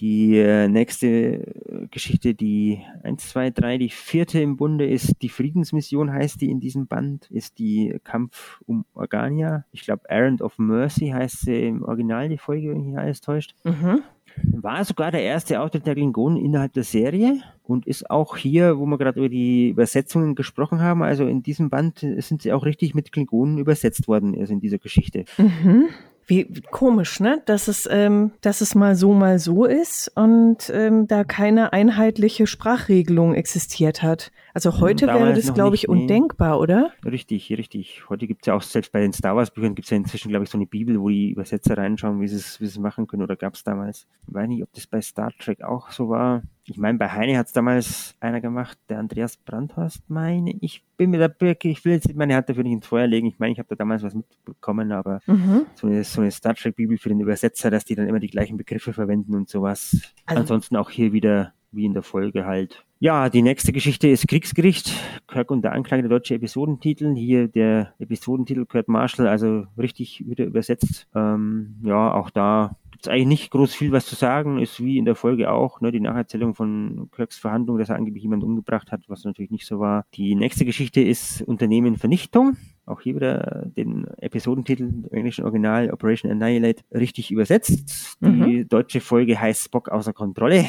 Die 0.00 0.38
äh, 0.38 0.66
nächste 0.66 1.06
äh, 1.06 1.86
Geschichte, 1.90 2.34
die 2.34 2.80
1, 3.02 3.28
2, 3.28 3.50
3, 3.50 3.76
die 3.76 3.90
vierte 3.90 4.40
im 4.40 4.56
Bunde 4.56 4.88
ist 4.88 5.20
die 5.20 5.28
Friedensmission, 5.28 6.10
heißt 6.10 6.40
die 6.40 6.50
in 6.50 6.58
diesem 6.58 6.86
Band, 6.86 7.30
ist 7.30 7.58
die 7.58 7.98
Kampf 8.02 8.62
um 8.64 8.86
Organia. 8.94 9.66
Ich 9.72 9.82
glaube, 9.82 10.08
Errand 10.08 10.40
of 10.40 10.58
Mercy 10.58 11.08
heißt 11.08 11.40
sie 11.40 11.66
im 11.66 11.82
Original, 11.82 12.30
die 12.30 12.38
Folge, 12.38 12.70
wenn 12.70 12.80
nicht 12.80 12.96
alles 12.96 13.20
täuscht. 13.20 13.54
Mhm. 13.64 14.02
War 14.42 14.84
sogar 14.84 15.10
der 15.10 15.22
erste 15.22 15.60
Auftritt 15.60 15.86
der 15.86 15.94
Klingonen 15.94 16.42
innerhalb 16.42 16.72
der 16.72 16.84
Serie 16.84 17.40
und 17.64 17.86
ist 17.86 18.10
auch 18.10 18.36
hier, 18.36 18.78
wo 18.78 18.86
wir 18.86 18.98
gerade 18.98 19.18
über 19.18 19.28
die 19.28 19.68
Übersetzungen 19.70 20.34
gesprochen 20.34 20.80
haben, 20.80 21.02
also 21.02 21.26
in 21.26 21.42
diesem 21.42 21.70
Band 21.70 21.98
sind 21.98 22.42
sie 22.42 22.52
auch 22.52 22.64
richtig 22.64 22.94
mit 22.94 23.12
Klingonen 23.12 23.58
übersetzt 23.58 24.08
worden, 24.08 24.36
also 24.38 24.52
in 24.52 24.60
dieser 24.60 24.78
Geschichte. 24.78 25.24
Mhm. 25.38 25.88
Wie 26.30 26.46
komisch, 26.70 27.18
ne? 27.18 27.42
Dass 27.46 27.66
es, 27.66 27.88
ähm, 27.90 28.30
dass 28.40 28.60
es 28.60 28.76
mal 28.76 28.94
so, 28.94 29.12
mal 29.12 29.40
so 29.40 29.64
ist 29.64 30.12
und 30.14 30.70
ähm, 30.72 31.08
da 31.08 31.24
keine 31.24 31.72
einheitliche 31.72 32.46
Sprachregelung 32.46 33.34
existiert 33.34 34.04
hat. 34.04 34.30
Also 34.54 34.80
heute 34.80 35.06
wäre 35.06 35.32
das, 35.34 35.54
glaube 35.54 35.76
ich, 35.76 35.82
nicht, 35.86 35.94
nee. 35.94 36.00
undenkbar, 36.02 36.58
oder? 36.60 36.90
Richtig, 37.04 37.50
richtig. 37.50 38.08
Heute 38.08 38.26
gibt's 38.26 38.46
ja 38.46 38.54
auch, 38.54 38.62
selbst 38.62 38.92
bei 38.92 39.00
den 39.00 39.12
Star 39.12 39.36
Wars 39.36 39.50
Büchern 39.50 39.74
gibt's 39.74 39.90
ja 39.90 39.96
inzwischen, 39.96 40.28
glaube 40.30 40.44
ich, 40.44 40.50
so 40.50 40.58
eine 40.58 40.66
Bibel, 40.66 41.00
wo 41.00 41.08
die 41.08 41.30
Übersetzer 41.30 41.76
reinschauen, 41.78 42.20
wie 42.20 42.28
sie 42.28 42.36
es, 42.36 42.60
es 42.60 42.78
machen 42.78 43.06
können, 43.06 43.22
oder 43.22 43.36
gab's 43.36 43.62
damals. 43.64 44.06
Ich 44.26 44.34
weiß 44.34 44.48
nicht, 44.48 44.62
ob 44.62 44.72
das 44.72 44.86
bei 44.86 45.00
Star 45.00 45.30
Trek 45.38 45.62
auch 45.62 45.90
so 45.90 46.08
war. 46.08 46.42
Ich 46.64 46.76
meine, 46.78 46.98
bei 46.98 47.08
Heine 47.08 47.36
hat's 47.36 47.52
damals 47.52 48.14
einer 48.20 48.40
gemacht, 48.40 48.78
der 48.88 48.98
Andreas 49.00 49.36
Brandhorst, 49.36 50.08
meine 50.08 50.52
ich. 50.60 50.84
Bin 50.96 51.10
mir 51.10 51.18
da, 51.28 51.46
ich 51.62 51.84
will 51.84 51.92
jetzt 51.94 52.14
meine 52.14 52.36
Hand 52.36 52.48
dafür 52.48 52.62
nicht 52.62 52.72
ins 52.74 52.86
Feuer 52.86 53.06
legen. 53.08 53.26
Ich 53.26 53.38
meine, 53.38 53.52
ich 53.52 53.58
habe 53.58 53.68
da 53.68 53.74
damals 53.74 54.02
was 54.02 54.14
mitbekommen, 54.14 54.92
aber 54.92 55.20
Mhm. 55.26 55.66
so 55.74 55.86
eine, 55.86 56.04
so 56.04 56.20
eine 56.20 56.30
Star 56.30 56.54
Trek 56.54 56.76
Bibel 56.76 56.96
für 56.98 57.08
den 57.08 57.20
Übersetzer, 57.20 57.70
dass 57.70 57.84
die 57.84 57.94
dann 57.96 58.06
immer 58.06 58.20
die 58.20 58.28
gleichen 58.30 58.56
Begriffe 58.56 58.92
verwenden 58.92 59.34
und 59.34 59.48
sowas. 59.48 59.96
Also- 60.26 60.40
Ansonsten 60.42 60.76
auch 60.76 60.90
hier 60.90 61.12
wieder, 61.12 61.54
wie 61.72 61.84
in 61.84 61.94
der 61.94 62.02
Folge 62.02 62.44
halt. 62.46 62.84
Ja, 62.98 63.30
die 63.30 63.42
nächste 63.42 63.72
Geschichte 63.72 64.08
ist 64.08 64.28
Kriegsgericht. 64.28 64.92
Kirk 65.26 65.50
und 65.50 65.62
der 65.62 65.72
Anklage, 65.72 66.02
der 66.02 66.10
deutsche 66.10 66.34
Episodentitel. 66.34 67.14
Hier 67.14 67.48
der 67.48 67.94
Episodentitel 67.98 68.66
Kurt 68.66 68.88
Marshall, 68.88 69.26
also 69.26 69.64
richtig 69.78 70.28
wieder 70.28 70.44
übersetzt. 70.44 71.06
Ähm, 71.14 71.76
ja, 71.82 72.12
auch 72.12 72.28
da 72.28 72.76
gibt's 72.90 73.08
eigentlich 73.08 73.26
nicht 73.26 73.50
groß 73.52 73.74
viel 73.74 73.92
was 73.92 74.04
zu 74.04 74.14
sagen. 74.14 74.58
Ist 74.58 74.84
wie 74.84 74.98
in 74.98 75.06
der 75.06 75.14
Folge 75.14 75.50
auch, 75.50 75.80
ne, 75.80 75.90
die 75.90 76.00
Nacherzählung 76.00 76.54
von 76.54 77.08
Kirks 77.12 77.38
Verhandlung, 77.38 77.78
dass 77.78 77.88
er 77.88 77.96
angeblich 77.96 78.22
jemanden 78.22 78.44
umgebracht 78.44 78.92
hat, 78.92 79.04
was 79.08 79.24
natürlich 79.24 79.50
nicht 79.50 79.66
so 79.66 79.80
war. 79.80 80.04
Die 80.12 80.34
nächste 80.34 80.66
Geschichte 80.66 81.00
ist 81.00 81.40
Unternehmen 81.40 81.96
Vernichtung. 81.96 82.58
Auch 82.86 83.00
hier 83.00 83.14
wieder 83.16 83.66
den 83.76 84.06
Episodentitel 84.18 84.82
im 84.84 85.04
englischen 85.12 85.44
Original 85.44 85.90
Operation 85.90 86.30
Annihilate 86.30 86.82
richtig 86.92 87.30
übersetzt. 87.30 88.16
Die 88.20 88.26
Mhm. 88.26 88.68
deutsche 88.68 89.00
Folge 89.00 89.40
heißt 89.40 89.64
Spock 89.64 89.88
außer 89.88 90.12
Kontrolle. 90.12 90.64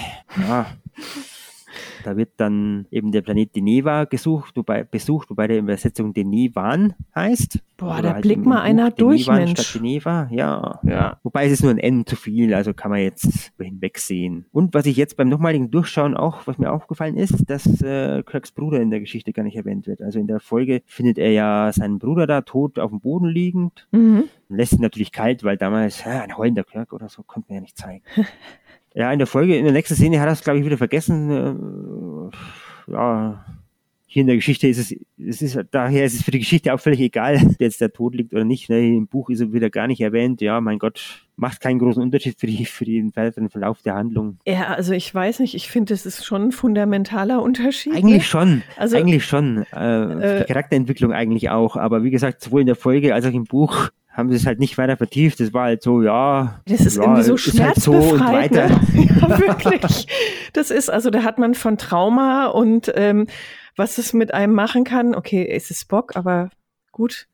Ja. 0.47 0.67
Da 2.03 2.17
wird 2.17 2.31
dann 2.37 2.87
eben 2.91 3.11
der 3.11 3.21
Planet 3.21 3.55
Deneva 3.55 4.05
gesucht, 4.05 4.55
wobei, 4.55 4.83
besucht, 4.83 5.29
wobei 5.29 5.47
der 5.47 5.59
Übersetzung 5.59 6.13
Denevan 6.13 6.93
heißt. 7.15 7.59
Boah, 7.77 7.93
Oder 7.93 8.01
da 8.01 8.13
halt 8.13 8.21
blickt 8.21 8.45
mal 8.45 8.57
Buch 8.57 8.63
einer 8.63 8.91
durch, 8.91 9.25
Denevan 9.25 9.45
Mensch. 9.45 9.61
Statt 9.61 9.81
Geneva, 9.81 10.27
ja. 10.31 10.79
Ja. 10.83 11.19
Wobei 11.23 11.45
es 11.45 11.53
ist 11.53 11.63
nur 11.63 11.71
ein 11.71 11.79
N 11.79 12.05
zu 12.05 12.15
viel, 12.15 12.53
also 12.53 12.73
kann 12.73 12.91
man 12.91 12.99
jetzt 13.01 13.51
hinwegsehen. 13.59 14.45
Und 14.51 14.73
was 14.73 14.85
ich 14.85 14.97
jetzt 14.97 15.17
beim 15.17 15.29
nochmaligen 15.29 15.71
Durchschauen 15.71 16.15
auch, 16.15 16.47
was 16.47 16.57
mir 16.57 16.71
aufgefallen 16.71 17.17
ist, 17.17 17.49
dass 17.49 17.81
äh, 17.81 18.23
Kirks 18.23 18.51
Bruder 18.51 18.79
in 18.81 18.91
der 18.91 18.99
Geschichte 18.99 19.33
gar 19.33 19.43
nicht 19.43 19.55
erwähnt 19.55 19.87
wird. 19.87 20.01
Also 20.01 20.19
in 20.19 20.27
der 20.27 20.39
Folge 20.39 20.81
findet 20.85 21.17
er 21.17 21.31
ja 21.31 21.71
seinen 21.73 21.99
Bruder 21.99 22.27
da 22.27 22.41
tot 22.41 22.79
auf 22.79 22.91
dem 22.91 22.99
Boden 22.99 23.27
liegend. 23.27 23.87
Mhm. 23.91 24.25
Lässt 24.49 24.73
ihn 24.73 24.81
natürlich 24.81 25.11
kalt, 25.11 25.43
weil 25.43 25.57
damals 25.57 26.03
ja, 26.03 26.21
ein 26.21 26.37
heulender 26.37 26.63
Kirk 26.63 26.93
oder 26.93 27.09
so 27.09 27.23
konnte 27.23 27.49
man 27.49 27.55
ja 27.55 27.61
nicht 27.61 27.77
zeigen. 27.77 28.03
ja, 28.93 29.11
in 29.11 29.19
der 29.19 29.27
Folge, 29.27 29.55
in 29.57 29.63
der 29.63 29.73
nächsten 29.73 29.95
Szene 29.95 30.19
hat 30.19 30.27
er 30.27 30.33
es, 30.33 30.43
glaube 30.43 30.59
ich, 30.59 30.65
wieder 30.65 30.77
vergessen. 30.77 32.31
Äh, 32.87 32.91
ja, 32.91 33.45
hier 34.05 34.21
in 34.21 34.27
der 34.27 34.35
Geschichte 34.35 34.67
ist 34.67 34.77
es, 34.77 34.93
es 35.17 35.41
ist, 35.41 35.57
daher 35.71 36.03
ist 36.03 36.15
es 36.15 36.23
für 36.23 36.31
die 36.31 36.39
Geschichte 36.39 36.73
auch 36.73 36.79
völlig 36.81 36.99
egal, 36.99 37.37
der 37.59 37.67
jetzt 37.67 37.79
da 37.79 37.87
tot 37.87 38.13
liegt 38.13 38.33
oder 38.33 38.43
nicht. 38.43 38.69
Ne? 38.69 38.95
Im 38.97 39.07
Buch 39.07 39.29
ist 39.29 39.39
er 39.39 39.53
wieder 39.53 39.69
gar 39.69 39.87
nicht 39.87 40.01
erwähnt. 40.01 40.41
Ja, 40.41 40.59
mein 40.59 40.79
Gott, 40.79 41.23
macht 41.37 41.61
keinen 41.61 41.79
großen 41.79 42.03
Unterschied 42.03 42.37
für, 42.37 42.45
die, 42.47 42.65
für 42.65 42.83
den 42.83 43.15
weiteren 43.15 43.49
Verlauf 43.49 43.81
der 43.83 43.95
Handlung. 43.95 44.37
Ja, 44.45 44.73
also 44.73 44.91
ich 44.91 45.15
weiß 45.15 45.39
nicht, 45.39 45.55
ich 45.55 45.69
finde, 45.69 45.93
es 45.93 46.05
ist 46.05 46.25
schon 46.25 46.47
ein 46.47 46.51
fundamentaler 46.51 47.41
Unterschied. 47.41 47.95
Eigentlich 47.95 48.27
schon, 48.27 48.63
Also- 48.75 48.97
eigentlich 48.97 49.25
schon. 49.25 49.65
Äh, 49.73 50.01
Äh, 50.03 50.39
die 50.41 50.45
Charakterentwicklung 50.53 51.13
eigentlich 51.13 51.49
auch. 51.49 51.77
Aber 51.77 52.03
wie 52.03 52.11
gesagt, 52.11 52.41
sowohl 52.41 52.61
in 52.61 52.67
der 52.67 52.75
Folge 52.75 53.13
als 53.15 53.25
auch 53.25 53.31
im 53.33 53.45
Buch 53.45 53.91
haben 54.11 54.29
sie 54.29 54.35
es 54.35 54.45
halt 54.45 54.59
nicht 54.59 54.77
weiter 54.77 54.97
vertieft. 54.97 55.39
Das 55.39 55.53
war 55.53 55.63
halt 55.65 55.81
so, 55.83 56.01
ja. 56.01 56.59
Das 56.67 56.81
ist 56.81 56.97
ja, 56.97 57.03
irgendwie 57.03 57.23
so 57.23 57.35
ist 57.35 57.59
halt 57.59 57.75
so 57.75 57.93
schmerzbefreit. 58.17 58.51
ne? 58.51 58.79
Ja, 59.21 59.39
wirklich. 59.39 60.07
Das 60.53 60.69
ist, 60.71 60.89
also 60.89 61.09
da 61.09 61.23
hat 61.23 61.39
man 61.39 61.53
von 61.53 61.77
Trauma 61.77 62.47
und 62.47 62.91
ähm, 62.95 63.27
was 63.77 63.97
es 63.97 64.11
mit 64.13 64.33
einem 64.33 64.53
machen 64.53 64.83
kann. 64.83 65.15
Okay, 65.15 65.47
es 65.49 65.71
ist 65.71 65.87
Bock, 65.87 66.15
aber 66.15 66.49
gut. 66.91 67.27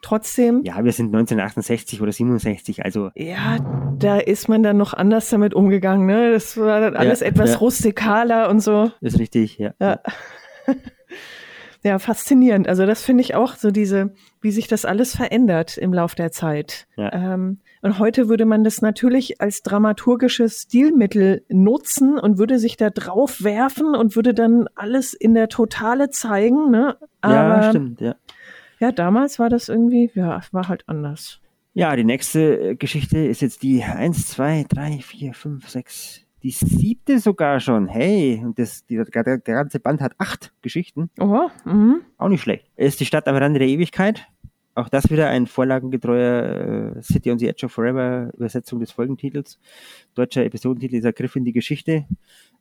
Trotzdem, 0.00 0.60
Ja, 0.64 0.84
wir 0.84 0.92
sind 0.92 1.06
1968 1.06 2.02
oder 2.02 2.12
67, 2.12 2.84
also 2.84 3.10
ja, 3.14 3.56
da 3.98 4.18
ist 4.18 4.50
man 4.50 4.62
dann 4.62 4.76
noch 4.76 4.92
anders 4.92 5.30
damit 5.30 5.54
umgegangen. 5.54 6.04
Ne? 6.06 6.30
Das 6.32 6.58
war 6.58 6.80
dann 6.80 6.94
alles 6.94 7.20
Ja, 7.20 7.26
etwas 7.28 7.52
ja. 7.52 7.56
rustikaler 7.56 8.50
und 8.50 8.60
so. 8.60 8.90
ist 9.00 9.18
richtig, 9.18 9.56
ja. 9.56 9.72
Ja. 9.80 10.00
Ja, 11.84 11.98
faszinierend. 11.98 12.66
Also 12.66 12.86
das 12.86 13.02
finde 13.02 13.20
ich 13.20 13.34
auch 13.34 13.56
so 13.56 13.70
diese, 13.70 14.14
wie 14.40 14.50
sich 14.50 14.68
das 14.68 14.86
alles 14.86 15.14
verändert 15.14 15.76
im 15.76 15.92
Lauf 15.92 16.14
der 16.14 16.32
Zeit. 16.32 16.86
Ja. 16.96 17.12
Ähm, 17.12 17.58
und 17.82 17.98
heute 17.98 18.30
würde 18.30 18.46
man 18.46 18.64
das 18.64 18.80
natürlich 18.80 19.42
als 19.42 19.62
dramaturgisches 19.62 20.62
Stilmittel 20.62 21.44
nutzen 21.50 22.18
und 22.18 22.38
würde 22.38 22.58
sich 22.58 22.78
da 22.78 22.88
drauf 22.88 23.44
werfen 23.44 23.94
und 23.94 24.16
würde 24.16 24.32
dann 24.32 24.66
alles 24.74 25.12
in 25.12 25.34
der 25.34 25.50
Totale 25.50 26.08
zeigen. 26.08 26.70
Ne? 26.70 26.96
Aber 27.20 27.34
ja, 27.34 27.68
stimmt, 27.68 28.00
ja. 28.00 28.14
ja, 28.78 28.90
damals 28.90 29.38
war 29.38 29.50
das 29.50 29.68
irgendwie, 29.68 30.10
ja, 30.14 30.40
war 30.52 30.68
halt 30.68 30.84
anders. 30.86 31.42
Ja, 31.74 31.94
die 31.96 32.04
nächste 32.04 32.70
äh, 32.70 32.76
Geschichte 32.76 33.18
ist 33.18 33.42
jetzt 33.42 33.62
die 33.62 33.82
1, 33.82 34.28
2, 34.28 34.64
3, 34.70 35.00
4, 35.00 35.34
5, 35.34 35.68
6, 35.68 36.23
die 36.44 36.50
siebte 36.50 37.18
sogar 37.18 37.58
schon. 37.58 37.88
Hey, 37.88 38.40
und 38.44 38.58
das, 38.58 38.84
die, 38.86 38.96
der, 38.96 39.38
der 39.38 39.38
ganze 39.38 39.80
Band 39.80 40.02
hat 40.02 40.12
acht 40.18 40.52
Geschichten. 40.60 41.10
Oh, 41.18 41.48
mhm. 41.64 42.02
Auch 42.18 42.28
nicht 42.28 42.42
schlecht. 42.42 42.70
Ist 42.76 43.00
die 43.00 43.06
Stadt 43.06 43.26
am 43.26 43.34
Rande 43.34 43.58
der 43.58 43.68
Ewigkeit. 43.68 44.26
Auch 44.76 44.88
das 44.88 45.10
wieder 45.10 45.28
ein 45.28 45.46
vorlagengetreuer 45.46 46.96
äh, 46.96 47.02
City 47.02 47.30
on 47.30 47.38
the 47.38 47.48
Edge 47.48 47.64
of 47.64 47.72
Forever 47.72 48.30
Übersetzung 48.34 48.80
des 48.80 48.90
Folgentitels. 48.90 49.58
Deutscher 50.14 50.44
Episodentitel 50.44 50.96
ist 50.96 51.16
Griff 51.16 51.34
in 51.36 51.44
die 51.44 51.52
Geschichte. 51.52 52.06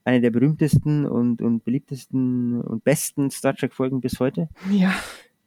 Eine 0.06 0.22
der 0.22 0.32
berühmtesten 0.32 1.06
und, 1.06 1.42
und 1.42 1.64
beliebtesten 1.66 2.62
und 2.62 2.84
besten 2.84 3.32
Star 3.32 3.56
Trek 3.56 3.74
Folgen 3.74 4.00
bis 4.00 4.20
heute. 4.20 4.48
ja. 4.72 4.94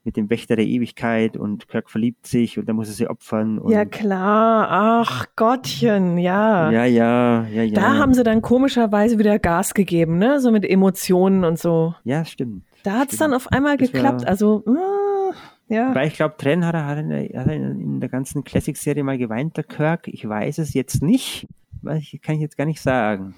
Mit 0.06 0.16
dem 0.16 0.30
Wächter 0.30 0.54
der 0.54 0.64
Ewigkeit 0.64 1.36
und 1.36 1.66
Kirk 1.66 1.90
verliebt 1.90 2.28
sich 2.28 2.60
und 2.60 2.68
dann 2.68 2.76
muss 2.76 2.86
er 2.86 2.94
sie 2.94 3.08
opfern. 3.08 3.58
Und 3.58 3.72
Ja, 3.72 3.84
klar. 3.84 4.68
Ach 4.70 5.26
Gottchen, 5.34 6.16
ja. 6.16 6.70
ja, 6.70 6.84
ja, 6.84 7.44
ja, 7.48 7.62
ja. 7.64 7.75
Da 7.75 7.96
haben 7.96 8.14
sie 8.14 8.22
dann 8.22 8.40
komischerweise 8.40 9.18
wieder 9.18 9.40
Gas 9.40 9.75
gegeben, 9.75 10.18
ne? 10.18 10.40
So 10.40 10.52
mit 10.52 10.64
Emotionen 10.64 11.44
und 11.44 11.58
so. 11.58 11.96
Ja, 12.04 12.25
stimmt. 12.25 12.62
Da 12.84 13.00
hat's 13.00 13.16
Stimmt. 13.16 13.20
dann 13.20 13.34
auf 13.34 13.50
einmal 13.50 13.76
Das 13.76 13.90
geklappt. 13.90 14.28
Also, 14.28 14.62
mm, 14.64 15.72
ja. 15.75 15.92
Weil 15.92 16.06
ich 16.06 16.14
glaube, 16.14 16.36
Tren 16.38 16.64
hat 16.64 16.76
er, 16.76 16.86
hat, 16.86 16.98
er, 16.98 17.40
hat 17.40 17.50
in 17.50 17.98
der 17.98 18.08
ganzen 18.08 18.44
Classic-Serie 18.44 19.02
mal 19.02 19.18
geweint, 19.18 19.56
der 19.56 19.64
Kirk. 19.64 20.06
Ich 20.06 20.26
weiß 20.28 20.58
es 20.58 20.72
jetzt 20.72 21.02
nicht. 21.02 21.48
Ich, 21.98 22.20
kann 22.22 22.36
ich 22.36 22.40
jetzt 22.40 22.56
gar 22.56 22.64
nicht 22.64 22.80
sagen. 22.80 23.34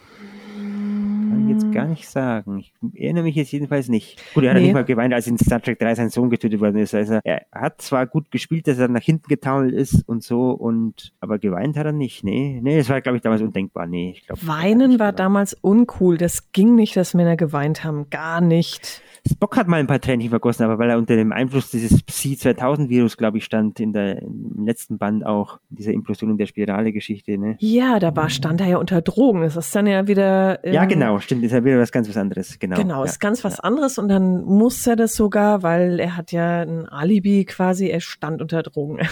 Ich 1.49 1.63
jetzt 1.63 1.73
gar 1.73 1.87
nicht 1.87 2.09
sagen. 2.09 2.59
Ich 2.59 2.73
erinnere 2.95 3.25
mich 3.25 3.35
jetzt 3.35 3.53
jedenfalls 3.53 3.89
nicht. 3.89 4.21
Gut, 4.35 4.45
er 4.45 4.51
hat 4.51 4.57
Nee. 4.59 4.65
nicht 4.65 4.75
mal 4.75 4.85
geweint, 4.85 5.13
als 5.15 5.27
in 5.27 5.39
Star 5.39 5.61
Trek 5.61 5.79
3 5.79 5.95
sein 5.95 6.11
Sohn 6.11 6.31
getötet 6.31 6.61
worden 6.61 6.77
ist. 6.79 6.95
Also 6.95 7.19
er 7.25 7.43
hat 7.53 7.81
zwar 7.83 8.07
gut 8.07 8.31
gespielt, 8.31 8.67
dass 8.69 8.79
er 8.79 8.89
nach 8.89 9.03
hinten 9.03 9.29
getaumelt 9.29 9.75
ist 9.75 10.09
und 10.09 10.23
so, 10.23 10.51
und 10.51 11.13
aber 11.21 11.39
geweint 11.39 11.77
hat 11.77 11.87
er 11.87 11.93
nicht. 11.93 12.25
Nee, 12.25 12.61
nee, 12.63 12.77
das 12.79 12.89
war, 12.89 13.01
glaube 13.01 13.17
ich, 13.17 13.23
damals 13.23 13.43
undenkbar. 13.43 13.87
Nee, 13.87 14.13
ich 14.17 14.27
glaube. 14.27 14.47
Weinen 14.47 14.99
war 14.99 15.13
damals 15.13 15.55
uncool. 15.55 16.17
Das 16.19 16.53
ging 16.53 16.75
nicht, 16.75 16.97
dass 16.97 17.15
Männer 17.15 17.37
geweint 17.37 17.85
haben. 17.85 18.07
Gar 18.11 18.41
nicht. 18.41 19.03
Spock 19.31 19.57
hat 19.57 19.69
mal 19.69 19.79
ein 19.81 19.87
paar 19.87 20.01
Tränchen 20.01 20.31
vergossen, 20.31 20.63
aber 20.63 20.79
weil 20.79 20.89
er 20.91 20.97
unter 20.97 21.17
dem 21.17 21.33
Einfluss 21.33 21.71
dieses 21.71 22.03
Psi-2000-Virus, 22.03 23.17
glaube 23.17 23.39
ich, 23.39 23.45
stand 23.45 23.79
in 23.81 23.93
der, 23.93 24.23
im 24.23 24.65
letzten 24.65 24.97
Band 24.99 25.27
auch, 25.27 25.59
dieser 25.71 25.93
Implosion 25.93 26.31
in 26.31 26.39
der 26.39 26.47
Spirale-Geschichte, 26.47 27.37
ne? 27.37 27.57
Ja, 27.59 27.99
da 27.99 28.15
war, 28.17 28.31
stand 28.31 28.61
er 28.61 28.69
ja 28.69 28.77
unter 28.79 29.03
Drogen. 29.03 29.43
Das 29.43 29.57
ist 29.57 29.75
dann 29.75 29.87
ja 29.87 30.07
wieder. 30.07 30.65
ähm, 30.65 30.73
Ja, 30.73 30.85
genau, 30.85 31.19
stimmt, 31.19 31.38
ist 31.43 31.53
ja 31.53 31.65
wieder 31.65 31.79
was 31.79 31.93
ganz 31.93 32.09
was 32.09 32.17
anderes, 32.17 32.59
genau. 32.59 32.77
Genau, 32.77 32.99
ja. 33.01 33.05
ist 33.05 33.21
ganz 33.21 33.45
was 33.45 33.61
anderes 33.61 33.99
und 33.99 34.09
dann 34.09 34.45
muss 34.45 34.87
er 34.87 34.97
das 34.97 35.15
sogar, 35.15 35.63
weil 35.63 36.01
er 36.01 36.17
hat 36.17 36.33
ja 36.33 36.63
ein 36.63 36.87
Alibi 36.89 37.45
quasi, 37.45 37.89
er 37.89 38.01
stand 38.01 38.41
unter 38.43 38.63
Drogen. 38.63 38.99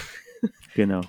Genau. 0.75 1.01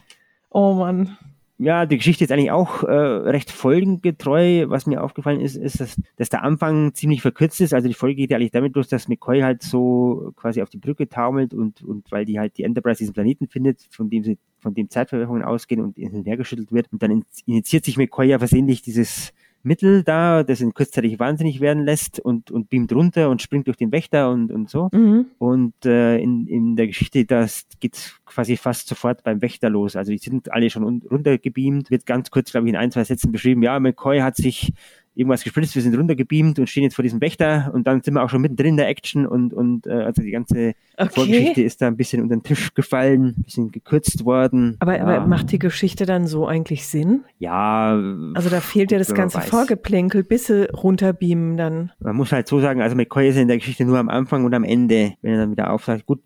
Oh 0.49 0.73
Mann. 0.73 1.17
Ja, 1.59 1.85
die 1.85 1.97
Geschichte 1.97 2.23
ist 2.23 2.31
eigentlich 2.31 2.51
auch 2.51 2.83
äh, 2.83 2.91
recht 2.93 3.51
folgengetreu. 3.51 4.69
Was 4.69 4.85
mir 4.85 5.03
aufgefallen 5.03 5.41
ist, 5.41 5.55
ist, 5.55 5.79
dass, 5.79 5.99
dass 6.15 6.29
der 6.29 6.43
Anfang 6.43 6.93
ziemlich 6.93 7.21
verkürzt 7.21 7.59
ist. 7.61 7.73
Also 7.73 7.87
die 7.87 7.93
Folge 7.95 8.15
geht 8.15 8.29
ja 8.31 8.37
eigentlich 8.37 8.51
damit 8.51 8.75
los, 8.75 8.87
dass 8.87 9.07
McCoy 9.07 9.41
halt 9.41 9.63
so 9.63 10.31
quasi 10.35 10.61
auf 10.61 10.69
die 10.69 10.77
Brücke 10.77 11.09
taumelt 11.09 11.53
und, 11.53 11.83
und 11.83 12.11
weil 12.11 12.25
die 12.25 12.39
halt 12.39 12.57
die 12.57 12.63
Enterprise 12.63 12.99
diesen 12.99 13.13
Planeten 13.13 13.47
findet, 13.47 13.81
von 13.89 14.09
dem 14.09 14.23
sie 14.23 14.37
von 14.59 14.73
dem 14.75 14.89
Zeitverwirrungen 14.89 15.43
ausgehen 15.43 15.81
und 15.81 15.97
hin 15.97 16.13
und 16.13 16.25
her 16.27 16.37
geschüttelt 16.37 16.71
wird. 16.71 16.91
Und 16.91 17.01
dann 17.01 17.11
in- 17.11 17.25
initiiert 17.45 17.85
sich 17.85 17.97
McCoy 17.97 18.27
ja 18.27 18.37
versehentlich 18.39 18.83
dieses 18.83 19.33
Mittel 19.63 20.03
da, 20.03 20.43
das 20.43 20.61
ihn 20.61 20.73
kurzzeitig 20.73 21.19
wahnsinnig 21.19 21.59
werden 21.59 21.83
lässt 21.83 22.19
und, 22.19 22.51
und 22.51 22.69
beamt 22.69 22.93
runter 22.93 23.29
und 23.29 23.41
springt 23.41 23.67
durch 23.67 23.77
den 23.77 23.91
Wächter 23.91 24.31
und, 24.31 24.51
und 24.51 24.69
so. 24.69 24.89
Mhm. 24.93 25.25
Und 25.39 25.73
äh, 25.85 26.17
in, 26.19 26.47
in 26.47 26.75
der 26.75 26.87
Geschichte, 26.87 27.25
das 27.25 27.65
geht 27.79 28.15
quasi 28.25 28.55
fast 28.55 28.87
sofort 28.87 29.23
beim 29.23 29.41
Wächter 29.41 29.69
los. 29.69 29.95
Also 29.95 30.11
die 30.11 30.19
sind 30.19 30.51
alle 30.51 30.69
schon 30.69 30.83
un- 30.83 31.03
runtergebeamt. 31.09 31.91
Wird 31.91 32.05
ganz 32.05 32.31
kurz, 32.31 32.51
glaube 32.51 32.67
ich, 32.67 32.73
in 32.73 32.79
ein, 32.79 32.91
zwei 32.91 33.03
Sätzen 33.03 33.31
beschrieben. 33.31 33.61
Ja, 33.63 33.79
McCoy 33.79 34.19
hat 34.19 34.35
sich 34.35 34.73
irgendwas 35.17 35.43
gespritzt, 35.43 35.73
wir 35.75 35.81
sind 35.81 35.97
runtergebeamt 35.97 36.59
und 36.59 36.69
stehen 36.69 36.83
jetzt 36.83 36.95
vor 36.95 37.03
diesem 37.03 37.19
Wächter 37.21 37.71
und 37.73 37.87
dann 37.87 38.01
sind 38.01 38.13
wir 38.13 38.23
auch 38.23 38.29
schon 38.29 38.41
mittendrin 38.41 38.71
in 38.73 38.77
der 38.77 38.87
Action 38.87 39.25
und, 39.25 39.53
und 39.53 39.87
äh, 39.87 39.91
also 39.91 40.21
die 40.21 40.31
ganze 40.31 40.73
Vorgeschichte 41.09 41.51
Okay. 41.51 41.63
ist 41.63 41.81
da 41.81 41.87
ein 41.87 41.97
bisschen 41.97 42.21
unter 42.21 42.35
den 42.35 42.43
Tisch 42.43 42.73
gefallen, 42.73 43.35
ein 43.37 43.43
bisschen 43.43 43.71
gekürzt 43.71 44.25
worden. 44.25 44.75
Aber, 44.79 44.97
ja, 44.97 45.03
aber 45.05 45.25
macht 45.27 45.51
die 45.51 45.59
Geschichte 45.59 46.05
dann 46.05 46.27
so 46.27 46.45
eigentlich 46.47 46.85
Sinn? 46.87 47.21
ja, 47.39 47.93
Also 48.35 48.49
da 48.49 48.59
fehlt 48.61 48.91
ja 48.91 48.97
das 48.99 49.13
ganze. 49.13 49.41
Vorgeplänkel, 49.41 50.23
bis 50.23 50.47
sie 50.47 50.69
runterbeamen 50.71 51.57
dann. 51.57 51.91
Man 51.99 52.15
muss 52.15 52.31
halt 52.31 52.47
so 52.47 52.59
sagen, 52.59 52.81
also 52.81 52.95
McCoy 52.95 53.29
ist 53.29 53.37
in 53.37 53.47
der 53.47 53.57
Geschichte 53.57 53.85
nur 53.85 53.97
am 53.97 54.09
Anfang 54.09 54.45
und 54.45 54.53
am 54.53 54.63
Ende, 54.63 55.13
wenn 55.21 55.33
er 55.33 55.39
dann 55.39 55.51
wieder 55.51 55.71
auftaucht. 55.71 56.05
Gut, 56.05 56.21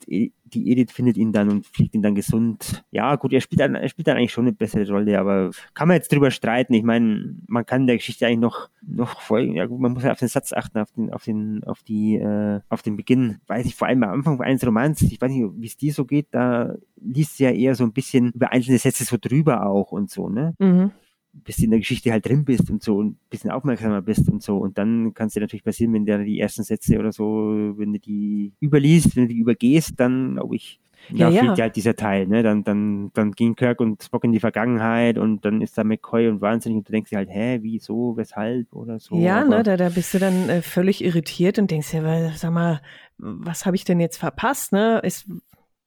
die 0.54 0.72
Edith 0.72 0.92
findet 0.92 1.18
ihn 1.18 1.32
dann 1.32 1.50
und 1.50 1.66
fliegt 1.66 1.96
ihn 1.96 2.02
dann 2.02 2.16
gesund. 2.16 2.84
Ja, 2.92 3.16
gut, 3.16 3.34
er 3.34 3.42
spielt 3.42 3.62
dann, 3.62 3.76
er 3.76 3.90
spielt 3.90 4.08
dann 4.08 4.18
eigentlich 4.18 4.32
schon 4.32 4.46
eine 4.46 4.54
bessere 4.54 4.88
Rolle, 4.90 5.20
aber 5.20 5.52
kann 5.74 5.88
man 5.88 5.96
jetzt 5.96 6.12
drüber 6.12 6.32
streiten. 6.32 6.74
Ich 6.74 6.84
meine, 6.84 7.36
man 7.48 7.66
kann 7.66 7.88
der 7.88 7.98
Geschichte 7.98 8.26
eigentlich 8.26 8.40
noch, 8.40 8.70
noch 8.82 9.22
folgen. 9.22 9.56
Ja 9.56 9.66
gut, 9.66 9.80
man 9.80 9.94
muss 9.94 10.04
ja 10.04 10.12
auf 10.12 10.20
den 10.20 10.28
Satz 10.28 10.54
achten, 10.54 10.80
auf 10.80 10.92
den, 10.92 11.14
auf 11.14 11.24
den, 11.24 11.64
auf 11.64 11.84
die, 11.84 12.16
äh, 12.16 12.60
auf 12.70 12.82
den 12.82 12.98
Beginn. 12.98 13.40
Weiß 13.48 13.66
ich, 13.66 13.76
vor 13.76 13.88
allem 13.88 14.04
am 14.04 14.12
Anfang 14.12 14.42
eines 14.42 14.66
Romans, 14.66 15.02
ich 15.02 15.20
weiß 15.20 15.32
nicht, 15.32 15.50
wie 15.58 15.68
es 15.68 15.78
dir 15.78 15.94
so 15.94 16.06
geht, 16.06 16.28
da 16.32 16.76
liest 17.02 17.38
sie 17.38 17.44
ja 17.46 17.52
eher 17.52 17.76
so 17.76 17.84
ein 17.84 17.94
bisschen 17.94 18.32
über 18.32 18.52
einzelne 18.52 18.78
Sätze 18.78 19.04
so 19.04 19.18
drüber 19.20 19.66
auch 19.66 19.92
und 19.92 20.10
so, 20.10 20.30
ne? 20.30 20.54
Mhm. 20.60 20.92
Bis 21.34 21.58
du 21.58 21.64
in 21.66 21.72
der 21.72 21.80
Geschichte 21.80 22.12
halt 22.12 22.26
drin 22.28 22.44
bist 22.46 22.70
und 22.70 22.84
so 22.84 22.98
und 22.98 23.12
ein 23.12 23.18
bisschen 23.30 23.52
aufmerksamer 23.52 24.02
bist 24.02 24.28
und 24.30 24.44
so. 24.44 24.58
Und 24.58 24.78
dann 24.78 25.14
kann 25.14 25.28
es 25.28 25.34
dir 25.34 25.40
natürlich 25.40 25.64
passieren, 25.64 25.94
wenn 25.94 26.06
du 26.06 26.24
die 26.24 26.40
ersten 26.40 26.64
Sätze 26.64 27.00
oder 27.00 27.12
so, 27.12 27.74
wenn 27.78 27.94
du 27.94 28.00
die 28.00 28.52
überliest, 28.60 29.16
wenn 29.16 29.28
du 29.28 29.34
die 29.34 29.40
übergehst, 29.40 29.94
dann 30.00 30.34
glaube 30.36 30.56
ich, 30.58 30.80
Ja, 31.10 31.30
ja, 31.30 31.30
ja. 31.30 31.42
fehlt 31.46 31.58
dir 31.58 31.62
halt 31.64 31.76
dieser 31.78 31.96
Teil, 31.96 32.28
ne? 32.28 32.44
Dann, 32.44 32.64
dann, 32.64 33.12
dann 33.14 33.32
gehen 33.32 33.56
Kirk 33.56 33.80
und 33.80 34.04
Spock 34.04 34.24
in 34.26 34.34
die 34.34 34.40
Vergangenheit 34.40 35.18
und 35.18 35.44
dann 35.46 35.62
ist 35.62 35.78
da 35.78 35.84
McCoy 35.84 36.28
und 36.28 36.42
wahnsinnig 36.42 36.78
und 36.80 36.88
du 36.88 36.92
denkst 36.92 37.10
dir 37.10 37.18
halt, 37.18 37.30
hä, 37.32 37.60
wieso, 37.62 38.16
weshalb 38.18 38.72
oder 38.74 39.00
so. 39.00 39.16
ja, 39.18 39.40
Aber- 39.42 39.58
ne, 39.58 39.64
da, 39.64 39.78
da 39.78 39.90
bist 39.90 40.14
du 40.14 40.20
dann 40.20 40.50
äh, 40.50 40.62
völlig 40.62 41.04
irritiert 41.04 41.58
und 41.60 41.72
denkst 41.72 41.94
ja, 41.94 42.04
weil, 42.04 42.34
sag 42.36 42.52
mal, 42.52 42.82
was 43.18 43.66
habe 43.66 43.76
ich 43.76 43.84
denn 43.84 44.00
jetzt 44.00 44.18
verpasst, 44.18 44.74
ne? 44.74 45.00
Ist, 45.04 45.26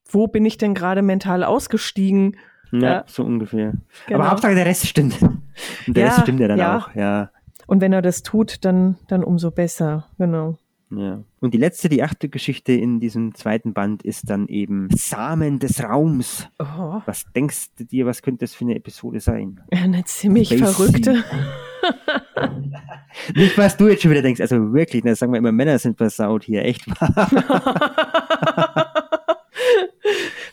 wo 0.09 0.27
bin 0.27 0.43
ich 0.45 0.57
denn 0.57 0.73
gerade 0.73 1.01
mental 1.01 1.43
ausgestiegen? 1.43 2.35
Ja, 2.81 2.89
Ja. 2.89 3.03
so 3.07 3.23
ungefähr. 3.23 3.73
Genau. 4.07 4.19
Aber 4.19 4.31
Hauptsache 4.31 4.55
der 4.55 4.65
Rest 4.65 4.87
stimmt. 4.87 5.21
Und 5.21 5.41
der 5.87 6.03
Ja, 6.05 6.09
Rest 6.11 6.21
stimmt 6.21 6.39
ja 6.39 6.47
dann 6.47 6.59
ja. 6.59 6.77
auch, 6.77 6.95
ja. 6.95 7.29
Und 7.67 7.81
wenn 7.81 7.93
er 7.93 8.01
das 8.01 8.21
tut, 8.23 8.63
dann, 8.65 8.97
dann 9.07 9.23
umso 9.23 9.51
besser. 9.51 10.05
Genau. 10.17 10.57
Ja. 10.91 11.23
Und 11.41 11.53
die 11.55 11.57
letzte, 11.57 11.89
die 11.89 12.03
achte 12.03 12.29
Geschichte 12.29 12.71
in 12.71 12.99
diesem 12.99 13.33
zweiten 13.33 13.73
Band 13.73 14.03
ist 14.03 14.29
dann 14.29 14.47
eben 14.47 14.87
Samen 14.91 15.57
des 15.57 15.83
Raums. 15.83 16.47
Oh, 16.59 17.01
Was 17.07 17.25
denkst 17.35 17.69
du 17.77 17.85
dir, 17.85 18.05
was 18.05 18.21
könnte 18.21 18.45
das 18.45 18.53
für 18.53 18.65
eine 18.65 18.75
Episode 18.75 19.19
sein? 19.19 19.61
eine 19.71 20.03
ziemlich 20.05 20.49
Spacey. 20.49 20.63
verrückte. 20.73 21.23
Nicht, 23.35 23.57
was 23.57 23.77
du 23.77 23.87
jetzt 23.87 24.03
schon 24.03 24.11
wieder 24.11 24.21
denkst. 24.21 24.41
Also 24.41 24.73
wirklich, 24.73 25.03
ne, 25.03 25.15
sagen 25.15 25.31
wir 25.33 25.39
immer, 25.39 25.51
Männer 25.51 25.79
sind 25.79 25.97
versaut 25.97 26.43
hier, 26.43 26.63
echt 26.63 26.87
wahr. 26.87 27.29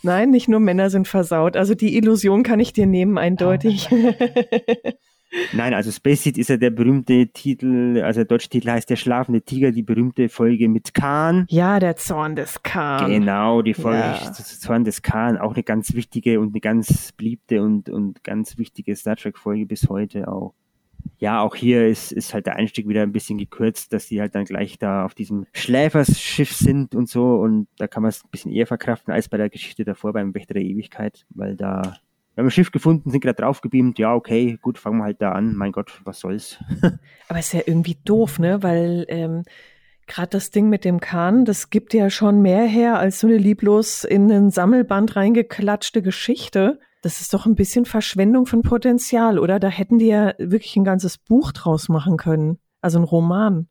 Nein, 0.03 0.31
nicht 0.31 0.49
nur 0.49 0.61
Männer 0.61 0.91
sind 0.91 1.09
versaut. 1.09 1.57
Also 1.57 1.75
die 1.75 1.97
Illusion 1.97 2.43
kann 2.43 2.61
ich 2.61 2.73
dir 2.73 2.87
nehmen, 2.87 3.19
eindeutig. 3.19 3.89
Nein, 5.55 5.73
also 5.73 5.91
Space 5.91 6.25
Seed 6.25 6.37
ist 6.37 6.51
ja 6.51 6.59
der 6.59 6.69
berühmte 6.69 7.29
Titel, 7.29 8.03
also 8.05 8.19
der 8.19 8.27
deutsche 8.27 8.51
Titel 8.51 8.69
heißt 8.71 8.91
Der 8.91 8.97
schlafende 8.97 9.41
Tiger, 9.41 9.73
die 9.73 9.83
berühmte 9.83 10.29
Folge 10.29 10.69
mit 10.69 10.93
Khan. 10.93 11.47
ja, 11.49 11.81
der 11.81 11.97
Zorn 11.97 12.37
des 12.37 12.63
Khan. 12.63 13.11
Genau, 13.11 13.63
die 13.63 13.73
Folge 13.73 13.99
Ja. 14.01 14.33
Zorn 14.33 14.85
des 14.85 15.01
Khan, 15.01 15.39
auch 15.39 15.55
eine 15.55 15.63
ganz 15.63 15.95
wichtige 15.95 16.39
und 16.39 16.49
eine 16.53 16.61
ganz 16.61 17.13
beliebte 17.13 17.63
und, 17.63 17.89
und 17.89 18.23
ganz 18.25 18.59
wichtige 18.59 18.95
Star 18.95 19.17
Trek-Folge 19.17 19.65
bis 19.65 19.89
heute 19.89 20.29
auch. 20.29 20.53
Ja, 21.19 21.41
auch 21.41 21.55
hier 21.55 21.87
ist, 21.87 22.13
ist 22.13 22.35
halt 22.35 22.47
der 22.47 22.57
Einstieg 22.57 22.89
wieder 22.89 23.03
ein 23.03 23.13
bisschen 23.13 23.39
gekürzt, 23.39 23.93
dass 23.93 24.07
die 24.07 24.21
halt 24.21 24.35
dann 24.35 24.45
gleich 24.45 24.79
da 24.79 25.05
auf 25.05 25.15
diesem 25.15 25.47
Schläfersschiff 25.53 26.53
sind 26.53 26.95
und 26.95 27.09
so 27.09 27.37
und 27.37 27.69
da 27.79 27.87
kann 27.87 28.03
man 28.03 28.11
es 28.11 28.25
ein 28.25 28.31
bisschen 28.31 28.53
eher 28.53 28.67
verkraften 28.67 29.13
als 29.13 29.29
bei 29.29 29.37
der 29.37 29.51
Geschichte 29.51 29.85
davor 29.85 30.13
beim 30.13 30.35
Wächter 30.35 30.55
der 30.55 30.65
Ewigkeit, 30.65 31.25
weil 31.31 31.57
da 31.57 31.97
wir 32.35 32.41
haben 32.41 32.49
ein 32.49 32.51
Schiff 32.51 32.73
gefunden, 32.73 33.11
sind 33.11 33.21
gerade 33.21 33.43
draufgebeamt, 33.43 33.99
ja, 33.99 34.15
okay, 34.15 34.59
gut, 34.63 34.79
fangen 34.79 34.99
wir 34.99 35.05
halt 35.05 35.21
da 35.21 35.33
an, 35.33 35.55
mein 35.55 35.71
Gott, 35.71 36.01
was 36.05 36.21
soll's. 36.21 36.59
Aber 37.29 37.39
ist 37.39 37.53
ja 37.53 37.61
irgendwie 37.67 37.99
doof, 38.07 38.39
ne? 38.39 38.63
Weil 38.63 39.05
ähm, 39.09 39.43
gerade 40.07 40.31
das 40.31 40.51
Ding 40.51 40.71
mit 40.71 40.87
dem 40.87 41.01
Kahn, 41.01 41.45
das 41.45 41.69
gibt 41.69 41.93
ja 41.93 42.09
schon 42.09 42.41
mehr 42.41 42.65
her 42.65 42.99
als 42.99 43.21
so 43.21 43.27
eine 43.27 43.37
lieblos 43.37 44.05
in 44.05 44.31
ein 44.33 44.51
Sammelband 44.51 45.15
reingeklatschte 45.15 46.01
Geschichte. 46.01 46.81
Das 47.03 47.21
ist 47.21 47.35
doch 47.35 47.47
ein 47.47 47.57
bisschen 47.57 47.85
Verschwendung 47.85 48.47
von 48.47 48.63
Potenzial, 48.63 49.39
oder? 49.39 49.59
Da 49.59 49.69
hätten 49.69 49.99
die 49.99 50.07
ja 50.07 50.35
wirklich 50.39 50.77
ein 50.77 50.85
ganzes 50.85 51.19
Buch 51.19 51.53
draus 51.53 51.89
machen 51.89 52.17
können. 52.17 52.59
Also 52.81 52.99
ein 52.99 53.05
Roman. 53.05 53.67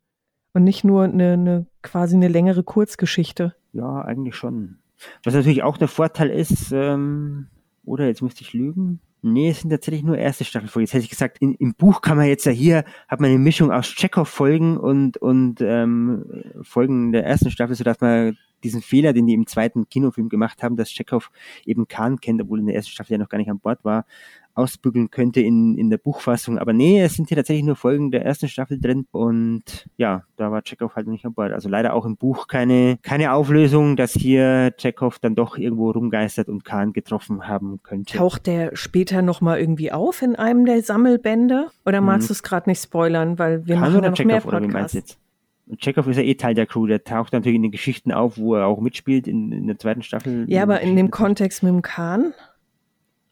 Und 0.52 0.64
nicht 0.64 0.84
nur 0.84 1.04
eine, 1.04 1.32
eine 1.32 1.66
quasi 1.80 2.14
eine 2.14 2.28
längere 2.28 2.62
Kurzgeschichte. 2.62 3.54
Ja, 3.72 4.02
eigentlich 4.02 4.36
schon. 4.36 4.76
Was 5.24 5.32
natürlich 5.32 5.62
auch 5.62 5.78
der 5.78 5.88
Vorteil 5.88 6.28
ist, 6.28 6.72
ähm, 6.72 7.48
oder 7.84 8.06
jetzt 8.06 8.22
müsste 8.22 8.42
ich 8.42 8.52
lügen. 8.52 9.00
Nee, 9.22 9.50
es 9.50 9.60
sind 9.60 9.70
tatsächlich 9.70 10.02
nur 10.02 10.18
erste 10.18 10.44
Staffelfolgen. 10.44 10.84
Jetzt 10.84 10.94
hätte 10.94 11.04
ich 11.04 11.10
gesagt, 11.10 11.38
in, 11.38 11.54
im 11.54 11.74
Buch 11.74 12.02
kann 12.02 12.16
man 12.18 12.26
jetzt 12.26 12.44
ja 12.44 12.52
hier, 12.52 12.84
hat 13.08 13.20
man 13.20 13.30
eine 13.30 13.38
Mischung 13.38 13.70
aus 13.70 13.86
Chekhov-Folgen 13.86 14.76
und, 14.76 15.16
und 15.16 15.60
ähm, 15.60 16.42
Folgen 16.62 17.12
der 17.12 17.24
ersten 17.24 17.50
Staffel, 17.50 17.76
sodass 17.76 18.00
man 18.00 18.36
diesen 18.64 18.82
Fehler, 18.82 19.12
den 19.12 19.26
die 19.26 19.34
im 19.34 19.46
zweiten 19.46 19.88
Kinofilm 19.88 20.28
gemacht 20.28 20.62
haben, 20.62 20.76
dass 20.76 20.90
Chekhov 20.90 21.30
eben 21.64 21.88
Khan 21.88 22.20
kennt, 22.20 22.40
obwohl 22.42 22.60
in 22.60 22.66
der 22.66 22.74
ersten 22.74 22.90
Staffel 22.92 23.12
ja 23.12 23.18
noch 23.18 23.28
gar 23.28 23.38
nicht 23.38 23.50
an 23.50 23.58
Bord 23.58 23.84
war, 23.84 24.04
ausbügeln 24.54 25.10
könnte 25.10 25.40
in, 25.40 25.78
in 25.78 25.88
der 25.88 25.96
Buchfassung. 25.96 26.58
Aber 26.58 26.72
nee, 26.74 27.00
es 27.02 27.14
sind 27.14 27.28
hier 27.28 27.36
tatsächlich 27.38 27.64
nur 27.64 27.76
Folgen 27.76 28.10
der 28.10 28.24
ersten 28.24 28.48
Staffel 28.48 28.78
drin 28.78 29.06
und 29.10 29.88
ja, 29.96 30.24
da 30.36 30.50
war 30.52 30.62
Chekhov 30.62 30.94
halt 30.94 31.06
noch 31.06 31.12
nicht 31.12 31.24
an 31.24 31.32
Bord. 31.32 31.52
Also 31.52 31.68
leider 31.70 31.94
auch 31.94 32.04
im 32.04 32.16
Buch 32.16 32.48
keine, 32.48 32.98
keine 33.02 33.32
Auflösung, 33.32 33.96
dass 33.96 34.12
hier 34.12 34.74
Chekhov 34.76 35.18
dann 35.18 35.34
doch 35.34 35.56
irgendwo 35.56 35.90
rumgeistert 35.90 36.48
und 36.48 36.64
Khan 36.64 36.92
getroffen 36.92 37.48
haben 37.48 37.80
könnte. 37.82 38.18
Taucht 38.18 38.46
der 38.46 38.76
später 38.76 39.22
nochmal 39.22 39.58
irgendwie 39.58 39.90
auf 39.90 40.20
in 40.20 40.36
einem 40.36 40.66
der 40.66 40.82
Sammelbände? 40.82 41.68
Oder 41.86 42.00
magst 42.02 42.24
Mhm. 42.24 42.28
du 42.28 42.32
es 42.34 42.42
gerade 42.42 42.68
nicht 42.68 42.82
spoilern, 42.82 43.38
weil 43.38 43.66
wir 43.66 43.76
Khan 43.76 43.84
machen 43.84 44.04
ja 44.04 44.10
noch 44.10 44.18
mehr 44.18 44.40
Chekhov 44.40 44.52
meinst 44.52 44.72
Podcasts. 44.72 45.18
Und 45.72 45.80
Chekhov 45.80 46.06
ist 46.06 46.18
ja 46.18 46.22
eh 46.22 46.34
Teil 46.34 46.52
der 46.52 46.66
Crew, 46.66 46.86
der 46.86 47.02
taucht 47.02 47.32
natürlich 47.32 47.56
in 47.56 47.62
den 47.62 47.70
Geschichten 47.70 48.12
auf, 48.12 48.36
wo 48.36 48.54
er 48.56 48.66
auch 48.66 48.78
mitspielt 48.82 49.26
in, 49.26 49.52
in 49.52 49.66
der 49.66 49.78
zweiten 49.78 50.02
Staffel. 50.02 50.44
Ja, 50.46 50.64
aber 50.64 50.82
in 50.82 50.96
dem 50.96 51.10
Kontext 51.10 51.62
mit 51.62 51.72
dem 51.72 51.80
Kahn? 51.80 52.34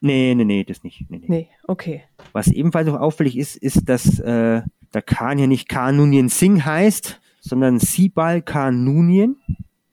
Nee, 0.01 0.35
nee, 0.35 0.45
nee, 0.45 0.65
das 0.65 0.83
nicht. 0.83 1.05
Nee, 1.11 1.19
nee. 1.19 1.27
Nee, 1.29 1.49
okay. 1.69 2.03
Was 2.33 2.49
ebenfalls 2.49 2.87
noch 2.87 2.99
auffällig 2.99 3.37
ist, 3.37 3.57
ist, 3.57 3.91
dass 3.91 4.21
äh, 4.21 4.63
der 4.95 5.03
Khan 5.05 5.37
hier 5.37 5.49
nicht 5.49 5.69
Khan 5.69 5.99
Noonien 5.99 6.31
Singh 6.31 6.65
heißt, 6.65 7.21
sondern 7.43 7.79
Sibal 7.79 8.41
Khan 8.41 8.85
Noonien. 8.85 9.37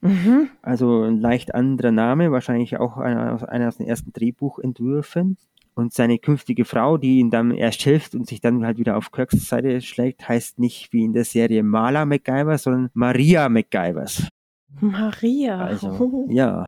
Mhm. 0.00 0.48
Also 0.62 1.02
ein 1.02 1.20
leicht 1.20 1.54
anderer 1.54 1.92
Name, 1.92 2.32
wahrscheinlich 2.32 2.78
auch 2.78 2.96
einer, 2.96 3.46
einer 3.46 3.68
aus 3.68 3.76
den 3.76 3.86
ersten 3.86 4.14
Drehbuchentwürfen. 4.14 5.36
Und 5.78 5.92
seine 5.92 6.18
künftige 6.18 6.64
Frau, 6.64 6.98
die 6.98 7.20
ihn 7.20 7.30
dann 7.30 7.52
erst 7.52 7.82
hilft 7.82 8.16
und 8.16 8.26
sich 8.26 8.40
dann 8.40 8.66
halt 8.66 8.78
wieder 8.78 8.96
auf 8.96 9.12
Kirks 9.12 9.48
Seite 9.48 9.80
schlägt, 9.80 10.28
heißt 10.28 10.58
nicht 10.58 10.92
wie 10.92 11.04
in 11.04 11.12
der 11.12 11.24
Serie 11.24 11.62
Marla 11.62 12.04
MacGyver, 12.04 12.58
sondern 12.58 12.90
Maria 12.94 13.48
MacGyvers. 13.48 14.26
Maria. 14.80 15.60
Also, 15.60 16.26
ja. 16.30 16.64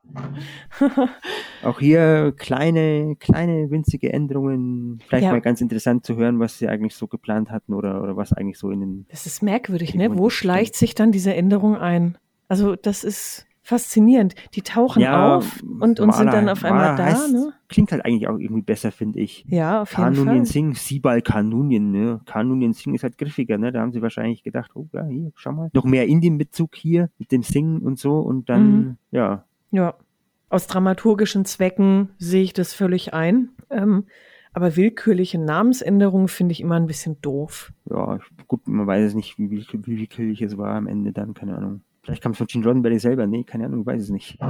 Auch 1.64 1.80
hier 1.80 2.32
kleine, 2.36 3.16
kleine, 3.18 3.68
winzige 3.72 4.12
Änderungen. 4.12 5.00
Vielleicht 5.08 5.24
Ja. 5.24 5.32
mal 5.32 5.40
ganz 5.40 5.60
interessant 5.60 6.06
zu 6.06 6.14
hören, 6.14 6.38
was 6.38 6.58
sie 6.58 6.68
eigentlich 6.68 6.94
so 6.94 7.08
geplant 7.08 7.50
hatten 7.50 7.74
oder, 7.74 8.00
oder 8.04 8.16
was 8.16 8.32
eigentlich 8.32 8.58
so 8.58 8.70
in 8.70 8.78
den 8.78 9.06
Das 9.10 9.26
ist 9.26 9.42
merkwürdig, 9.42 9.96
ne? 9.96 10.16
Wo 10.16 10.30
schleicht 10.30 10.76
sich 10.76 10.94
dann 10.94 11.10
diese 11.10 11.34
Änderung 11.34 11.76
ein? 11.76 12.16
Also, 12.46 12.76
das 12.76 13.02
ist 13.02 13.44
faszinierend. 13.70 14.34
Die 14.54 14.62
tauchen 14.62 15.06
auf 15.06 15.62
und, 15.62 15.98
und 16.00 16.14
sind 16.14 16.32
dann 16.32 16.48
auf 16.48 16.64
einmal 16.64 16.96
da, 16.96 17.04
heißt, 17.06 17.32
ne? 17.32 17.52
Klingt 17.68 17.92
halt 17.92 18.04
eigentlich 18.04 18.28
auch 18.28 18.38
irgendwie 18.38 18.62
besser, 18.62 18.92
finde 18.92 19.20
ich. 19.20 19.44
Ja, 19.48 19.82
auf 19.82 19.90
jeden 19.92 20.02
Kanunien 20.02 20.44
Fall. 20.44 20.46
Singh, 20.46 20.74
Sibal 20.78 21.22
Kanunien, 21.22 21.90
ne? 21.90 22.20
Kanunien 22.26 22.72
Singh 22.72 22.96
ist 22.96 23.04
halt 23.04 23.16
griffiger, 23.16 23.56
ne? 23.58 23.72
Da 23.72 23.80
haben 23.80 23.92
sie 23.92 24.02
wahrscheinlich 24.02 24.42
gedacht, 24.42 24.72
oh 24.74 24.86
ja, 24.92 25.04
hier, 25.06 25.30
schau 25.36 25.52
mal. 25.52 25.70
Noch 25.72 25.84
mehr 25.84 26.06
Indien-Bezug 26.06 26.74
hier 26.74 27.08
mit 27.18 27.32
dem 27.32 27.42
Singen 27.42 27.78
und 27.80 27.98
so 27.98 28.18
und 28.18 28.48
dann, 28.48 28.76
Mhm. 28.76 28.96
ja. 29.12 29.44
Ja. 29.70 29.94
Aus 30.48 30.66
dramaturgischen 30.66 31.44
Zwecken 31.44 32.10
sehe 32.18 32.42
ich 32.42 32.52
das 32.52 32.74
völlig 32.74 33.14
ein. 33.14 33.50
Ähm, 33.70 34.06
aber 34.52 34.74
willkürliche 34.74 35.38
Namensänderungen 35.38 36.26
finde 36.26 36.50
ich 36.52 36.60
immer 36.60 36.74
ein 36.74 36.88
bisschen 36.88 37.20
doof. 37.22 37.72
Ja, 37.88 38.18
gut, 38.48 38.66
man 38.66 38.84
weiß 38.84 39.06
es 39.06 39.14
nicht, 39.14 39.38
wie, 39.38 39.48
wie, 39.48 39.64
wie 39.72 39.98
willkürlich 39.98 40.42
es 40.42 40.58
war 40.58 40.74
am 40.74 40.88
Ende 40.88 41.12
dann, 41.12 41.34
keine 41.34 41.56
Ahnung. 41.56 41.82
Vielleicht 42.02 42.22
kam 42.22 42.32
es 42.32 42.38
von 42.38 42.46
Gene 42.46 42.64
Roddenberry 42.64 42.98
selber, 42.98 43.26
nee, 43.26 43.44
keine 43.44 43.66
Ahnung, 43.66 43.84
weiß 43.84 44.02
es 44.02 44.10
nicht. 44.10 44.38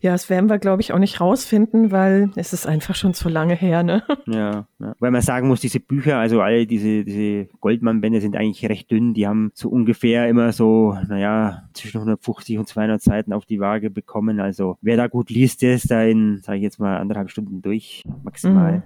Ja, 0.00 0.12
das 0.12 0.30
werden 0.30 0.48
wir, 0.48 0.58
glaube 0.58 0.80
ich, 0.80 0.92
auch 0.92 0.98
nicht 0.98 1.20
rausfinden, 1.20 1.90
weil 1.90 2.30
es 2.36 2.52
ist 2.52 2.66
einfach 2.66 2.94
schon 2.94 3.14
zu 3.14 3.28
lange 3.28 3.54
her, 3.54 3.82
ne? 3.82 4.02
Ja, 4.26 4.66
ja. 4.78 4.94
Weil 4.98 5.10
man 5.10 5.22
sagen 5.22 5.48
muss, 5.48 5.60
diese 5.60 5.80
Bücher, 5.80 6.18
also 6.18 6.40
alle 6.40 6.66
diese, 6.66 7.04
diese 7.04 7.46
Goldmann-Bände 7.60 8.20
sind 8.20 8.36
eigentlich 8.36 8.66
recht 8.68 8.90
dünn. 8.90 9.14
Die 9.14 9.26
haben 9.26 9.50
so 9.54 9.68
ungefähr 9.68 10.28
immer 10.28 10.52
so, 10.52 10.96
naja, 11.08 11.68
zwischen 11.74 11.98
150 11.98 12.58
und 12.58 12.68
200 12.68 13.02
Seiten 13.02 13.32
auf 13.32 13.44
die 13.44 13.60
Waage 13.60 13.90
bekommen. 13.90 14.40
Also 14.40 14.78
wer 14.80 14.96
da 14.96 15.06
gut 15.06 15.30
liest, 15.30 15.62
der 15.62 15.74
ist 15.74 15.90
da 15.90 16.02
in, 16.02 16.38
sage 16.42 16.58
ich 16.58 16.64
jetzt 16.64 16.78
mal, 16.78 16.98
anderthalb 16.98 17.30
Stunden 17.30 17.62
durch, 17.62 18.04
maximal. 18.22 18.84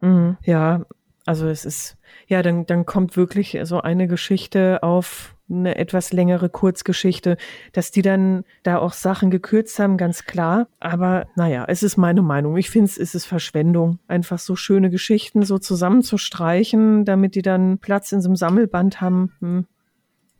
Mhm. 0.00 0.36
Ja, 0.44 0.86
also 1.26 1.48
es 1.48 1.64
ist, 1.64 1.96
ja, 2.28 2.42
dann, 2.42 2.66
dann 2.66 2.86
kommt 2.86 3.16
wirklich 3.16 3.58
so 3.64 3.80
eine 3.80 4.08
Geschichte 4.08 4.82
auf 4.82 5.33
eine 5.48 5.76
etwas 5.76 6.12
längere 6.12 6.48
Kurzgeschichte, 6.48 7.36
dass 7.72 7.90
die 7.90 8.02
dann 8.02 8.44
da 8.62 8.78
auch 8.78 8.92
Sachen 8.92 9.30
gekürzt 9.30 9.78
haben, 9.78 9.96
ganz 9.96 10.24
klar. 10.24 10.68
Aber 10.80 11.26
naja, 11.36 11.64
es 11.68 11.82
ist 11.82 11.96
meine 11.96 12.22
Meinung. 12.22 12.56
Ich 12.56 12.70
finde 12.70 12.90
es 12.90 13.14
ist 13.14 13.26
Verschwendung, 13.26 13.98
einfach 14.08 14.38
so 14.38 14.56
schöne 14.56 14.90
Geschichten 14.90 15.42
so 15.42 15.58
zusammenzustreichen, 15.58 17.04
damit 17.04 17.34
die 17.34 17.42
dann 17.42 17.78
Platz 17.78 18.12
in 18.12 18.20
so 18.20 18.28
einem 18.28 18.36
Sammelband 18.36 19.00
haben. 19.00 19.32
Hm. 19.40 19.66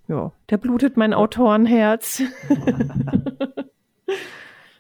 Ja, 0.09 0.33
da 0.49 0.57
blutet 0.57 0.97
mein 0.97 1.15
Autorenherz. 1.15 2.23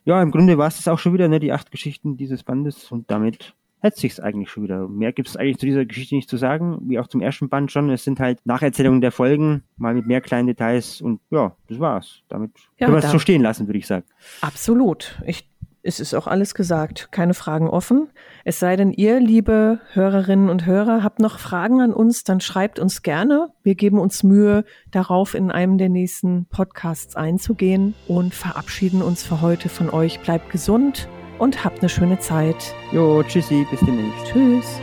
Ja, 0.04 0.22
im 0.22 0.30
Grunde 0.30 0.58
war 0.58 0.68
es 0.68 0.76
das 0.76 0.88
auch 0.88 0.98
schon 0.98 1.14
wieder, 1.14 1.28
ne, 1.28 1.40
die 1.40 1.52
acht 1.52 1.70
Geschichten 1.70 2.16
dieses 2.16 2.42
Bandes 2.42 2.92
und 2.92 3.10
damit 3.10 3.54
hätte 3.84 4.00
sich's 4.00 4.18
eigentlich 4.18 4.50
schon 4.50 4.64
wieder. 4.64 4.88
Mehr 4.88 5.12
gibt's 5.12 5.36
eigentlich 5.36 5.58
zu 5.58 5.66
dieser 5.66 5.84
Geschichte 5.84 6.14
nicht 6.14 6.28
zu 6.28 6.36
sagen, 6.36 6.78
wie 6.86 6.98
auch 6.98 7.06
zum 7.06 7.20
ersten 7.20 7.48
Band 7.48 7.70
schon. 7.70 7.90
Es 7.90 8.02
sind 8.02 8.18
halt 8.18 8.44
Nacherzählungen 8.44 9.00
der 9.00 9.12
Folgen, 9.12 9.62
mal 9.76 9.94
mit 9.94 10.06
mehr 10.06 10.20
kleinen 10.20 10.46
Details 10.46 11.00
und 11.00 11.20
ja, 11.30 11.54
das 11.68 11.78
war's. 11.78 12.22
Damit 12.28 12.52
Ja, 12.78 12.86
können 12.86 12.98
wir 12.98 13.04
es 13.04 13.12
so 13.12 13.18
stehen 13.18 13.42
lassen, 13.42 13.68
würde 13.68 13.78
ich 13.78 13.86
sagen. 13.86 14.04
Absolut. 14.40 15.20
Ich, 15.26 15.50
es 15.82 16.00
ist 16.00 16.14
auch 16.14 16.26
alles 16.26 16.54
gesagt. 16.54 17.08
Keine 17.12 17.34
Fragen 17.34 17.68
offen. 17.68 18.08
Es 18.44 18.58
sei 18.58 18.76
denn, 18.76 18.90
ihr, 18.90 19.20
liebe 19.20 19.80
Hörerinnen 19.92 20.48
und 20.48 20.64
Hörer, 20.64 21.02
habt 21.02 21.20
noch 21.20 21.38
Fragen 21.38 21.82
an 21.82 21.92
uns, 21.92 22.24
dann 22.24 22.40
schreibt 22.40 22.78
uns 22.78 23.02
gerne. 23.02 23.50
Wir 23.62 23.74
geben 23.74 23.98
uns 23.98 24.22
Mühe, 24.22 24.64
darauf 24.92 25.34
in 25.34 25.50
einem 25.50 25.76
der 25.76 25.90
nächsten 25.90 26.46
Podcasts 26.46 27.16
einzugehen 27.16 27.94
und 28.08 28.32
verabschieden 28.32 29.02
uns 29.02 29.22
für 29.22 29.42
heute 29.42 29.68
von 29.68 29.90
euch. 29.90 30.20
Bleibt 30.20 30.48
gesund 30.48 31.06
und 31.38 31.64
habt 31.64 31.80
eine 31.80 31.88
schöne 31.88 32.18
Zeit. 32.18 32.74
Jo, 32.92 33.22
tschüssi, 33.22 33.66
bis 33.70 33.80
demnächst. 33.80 34.26
Tschüss. 34.26 34.80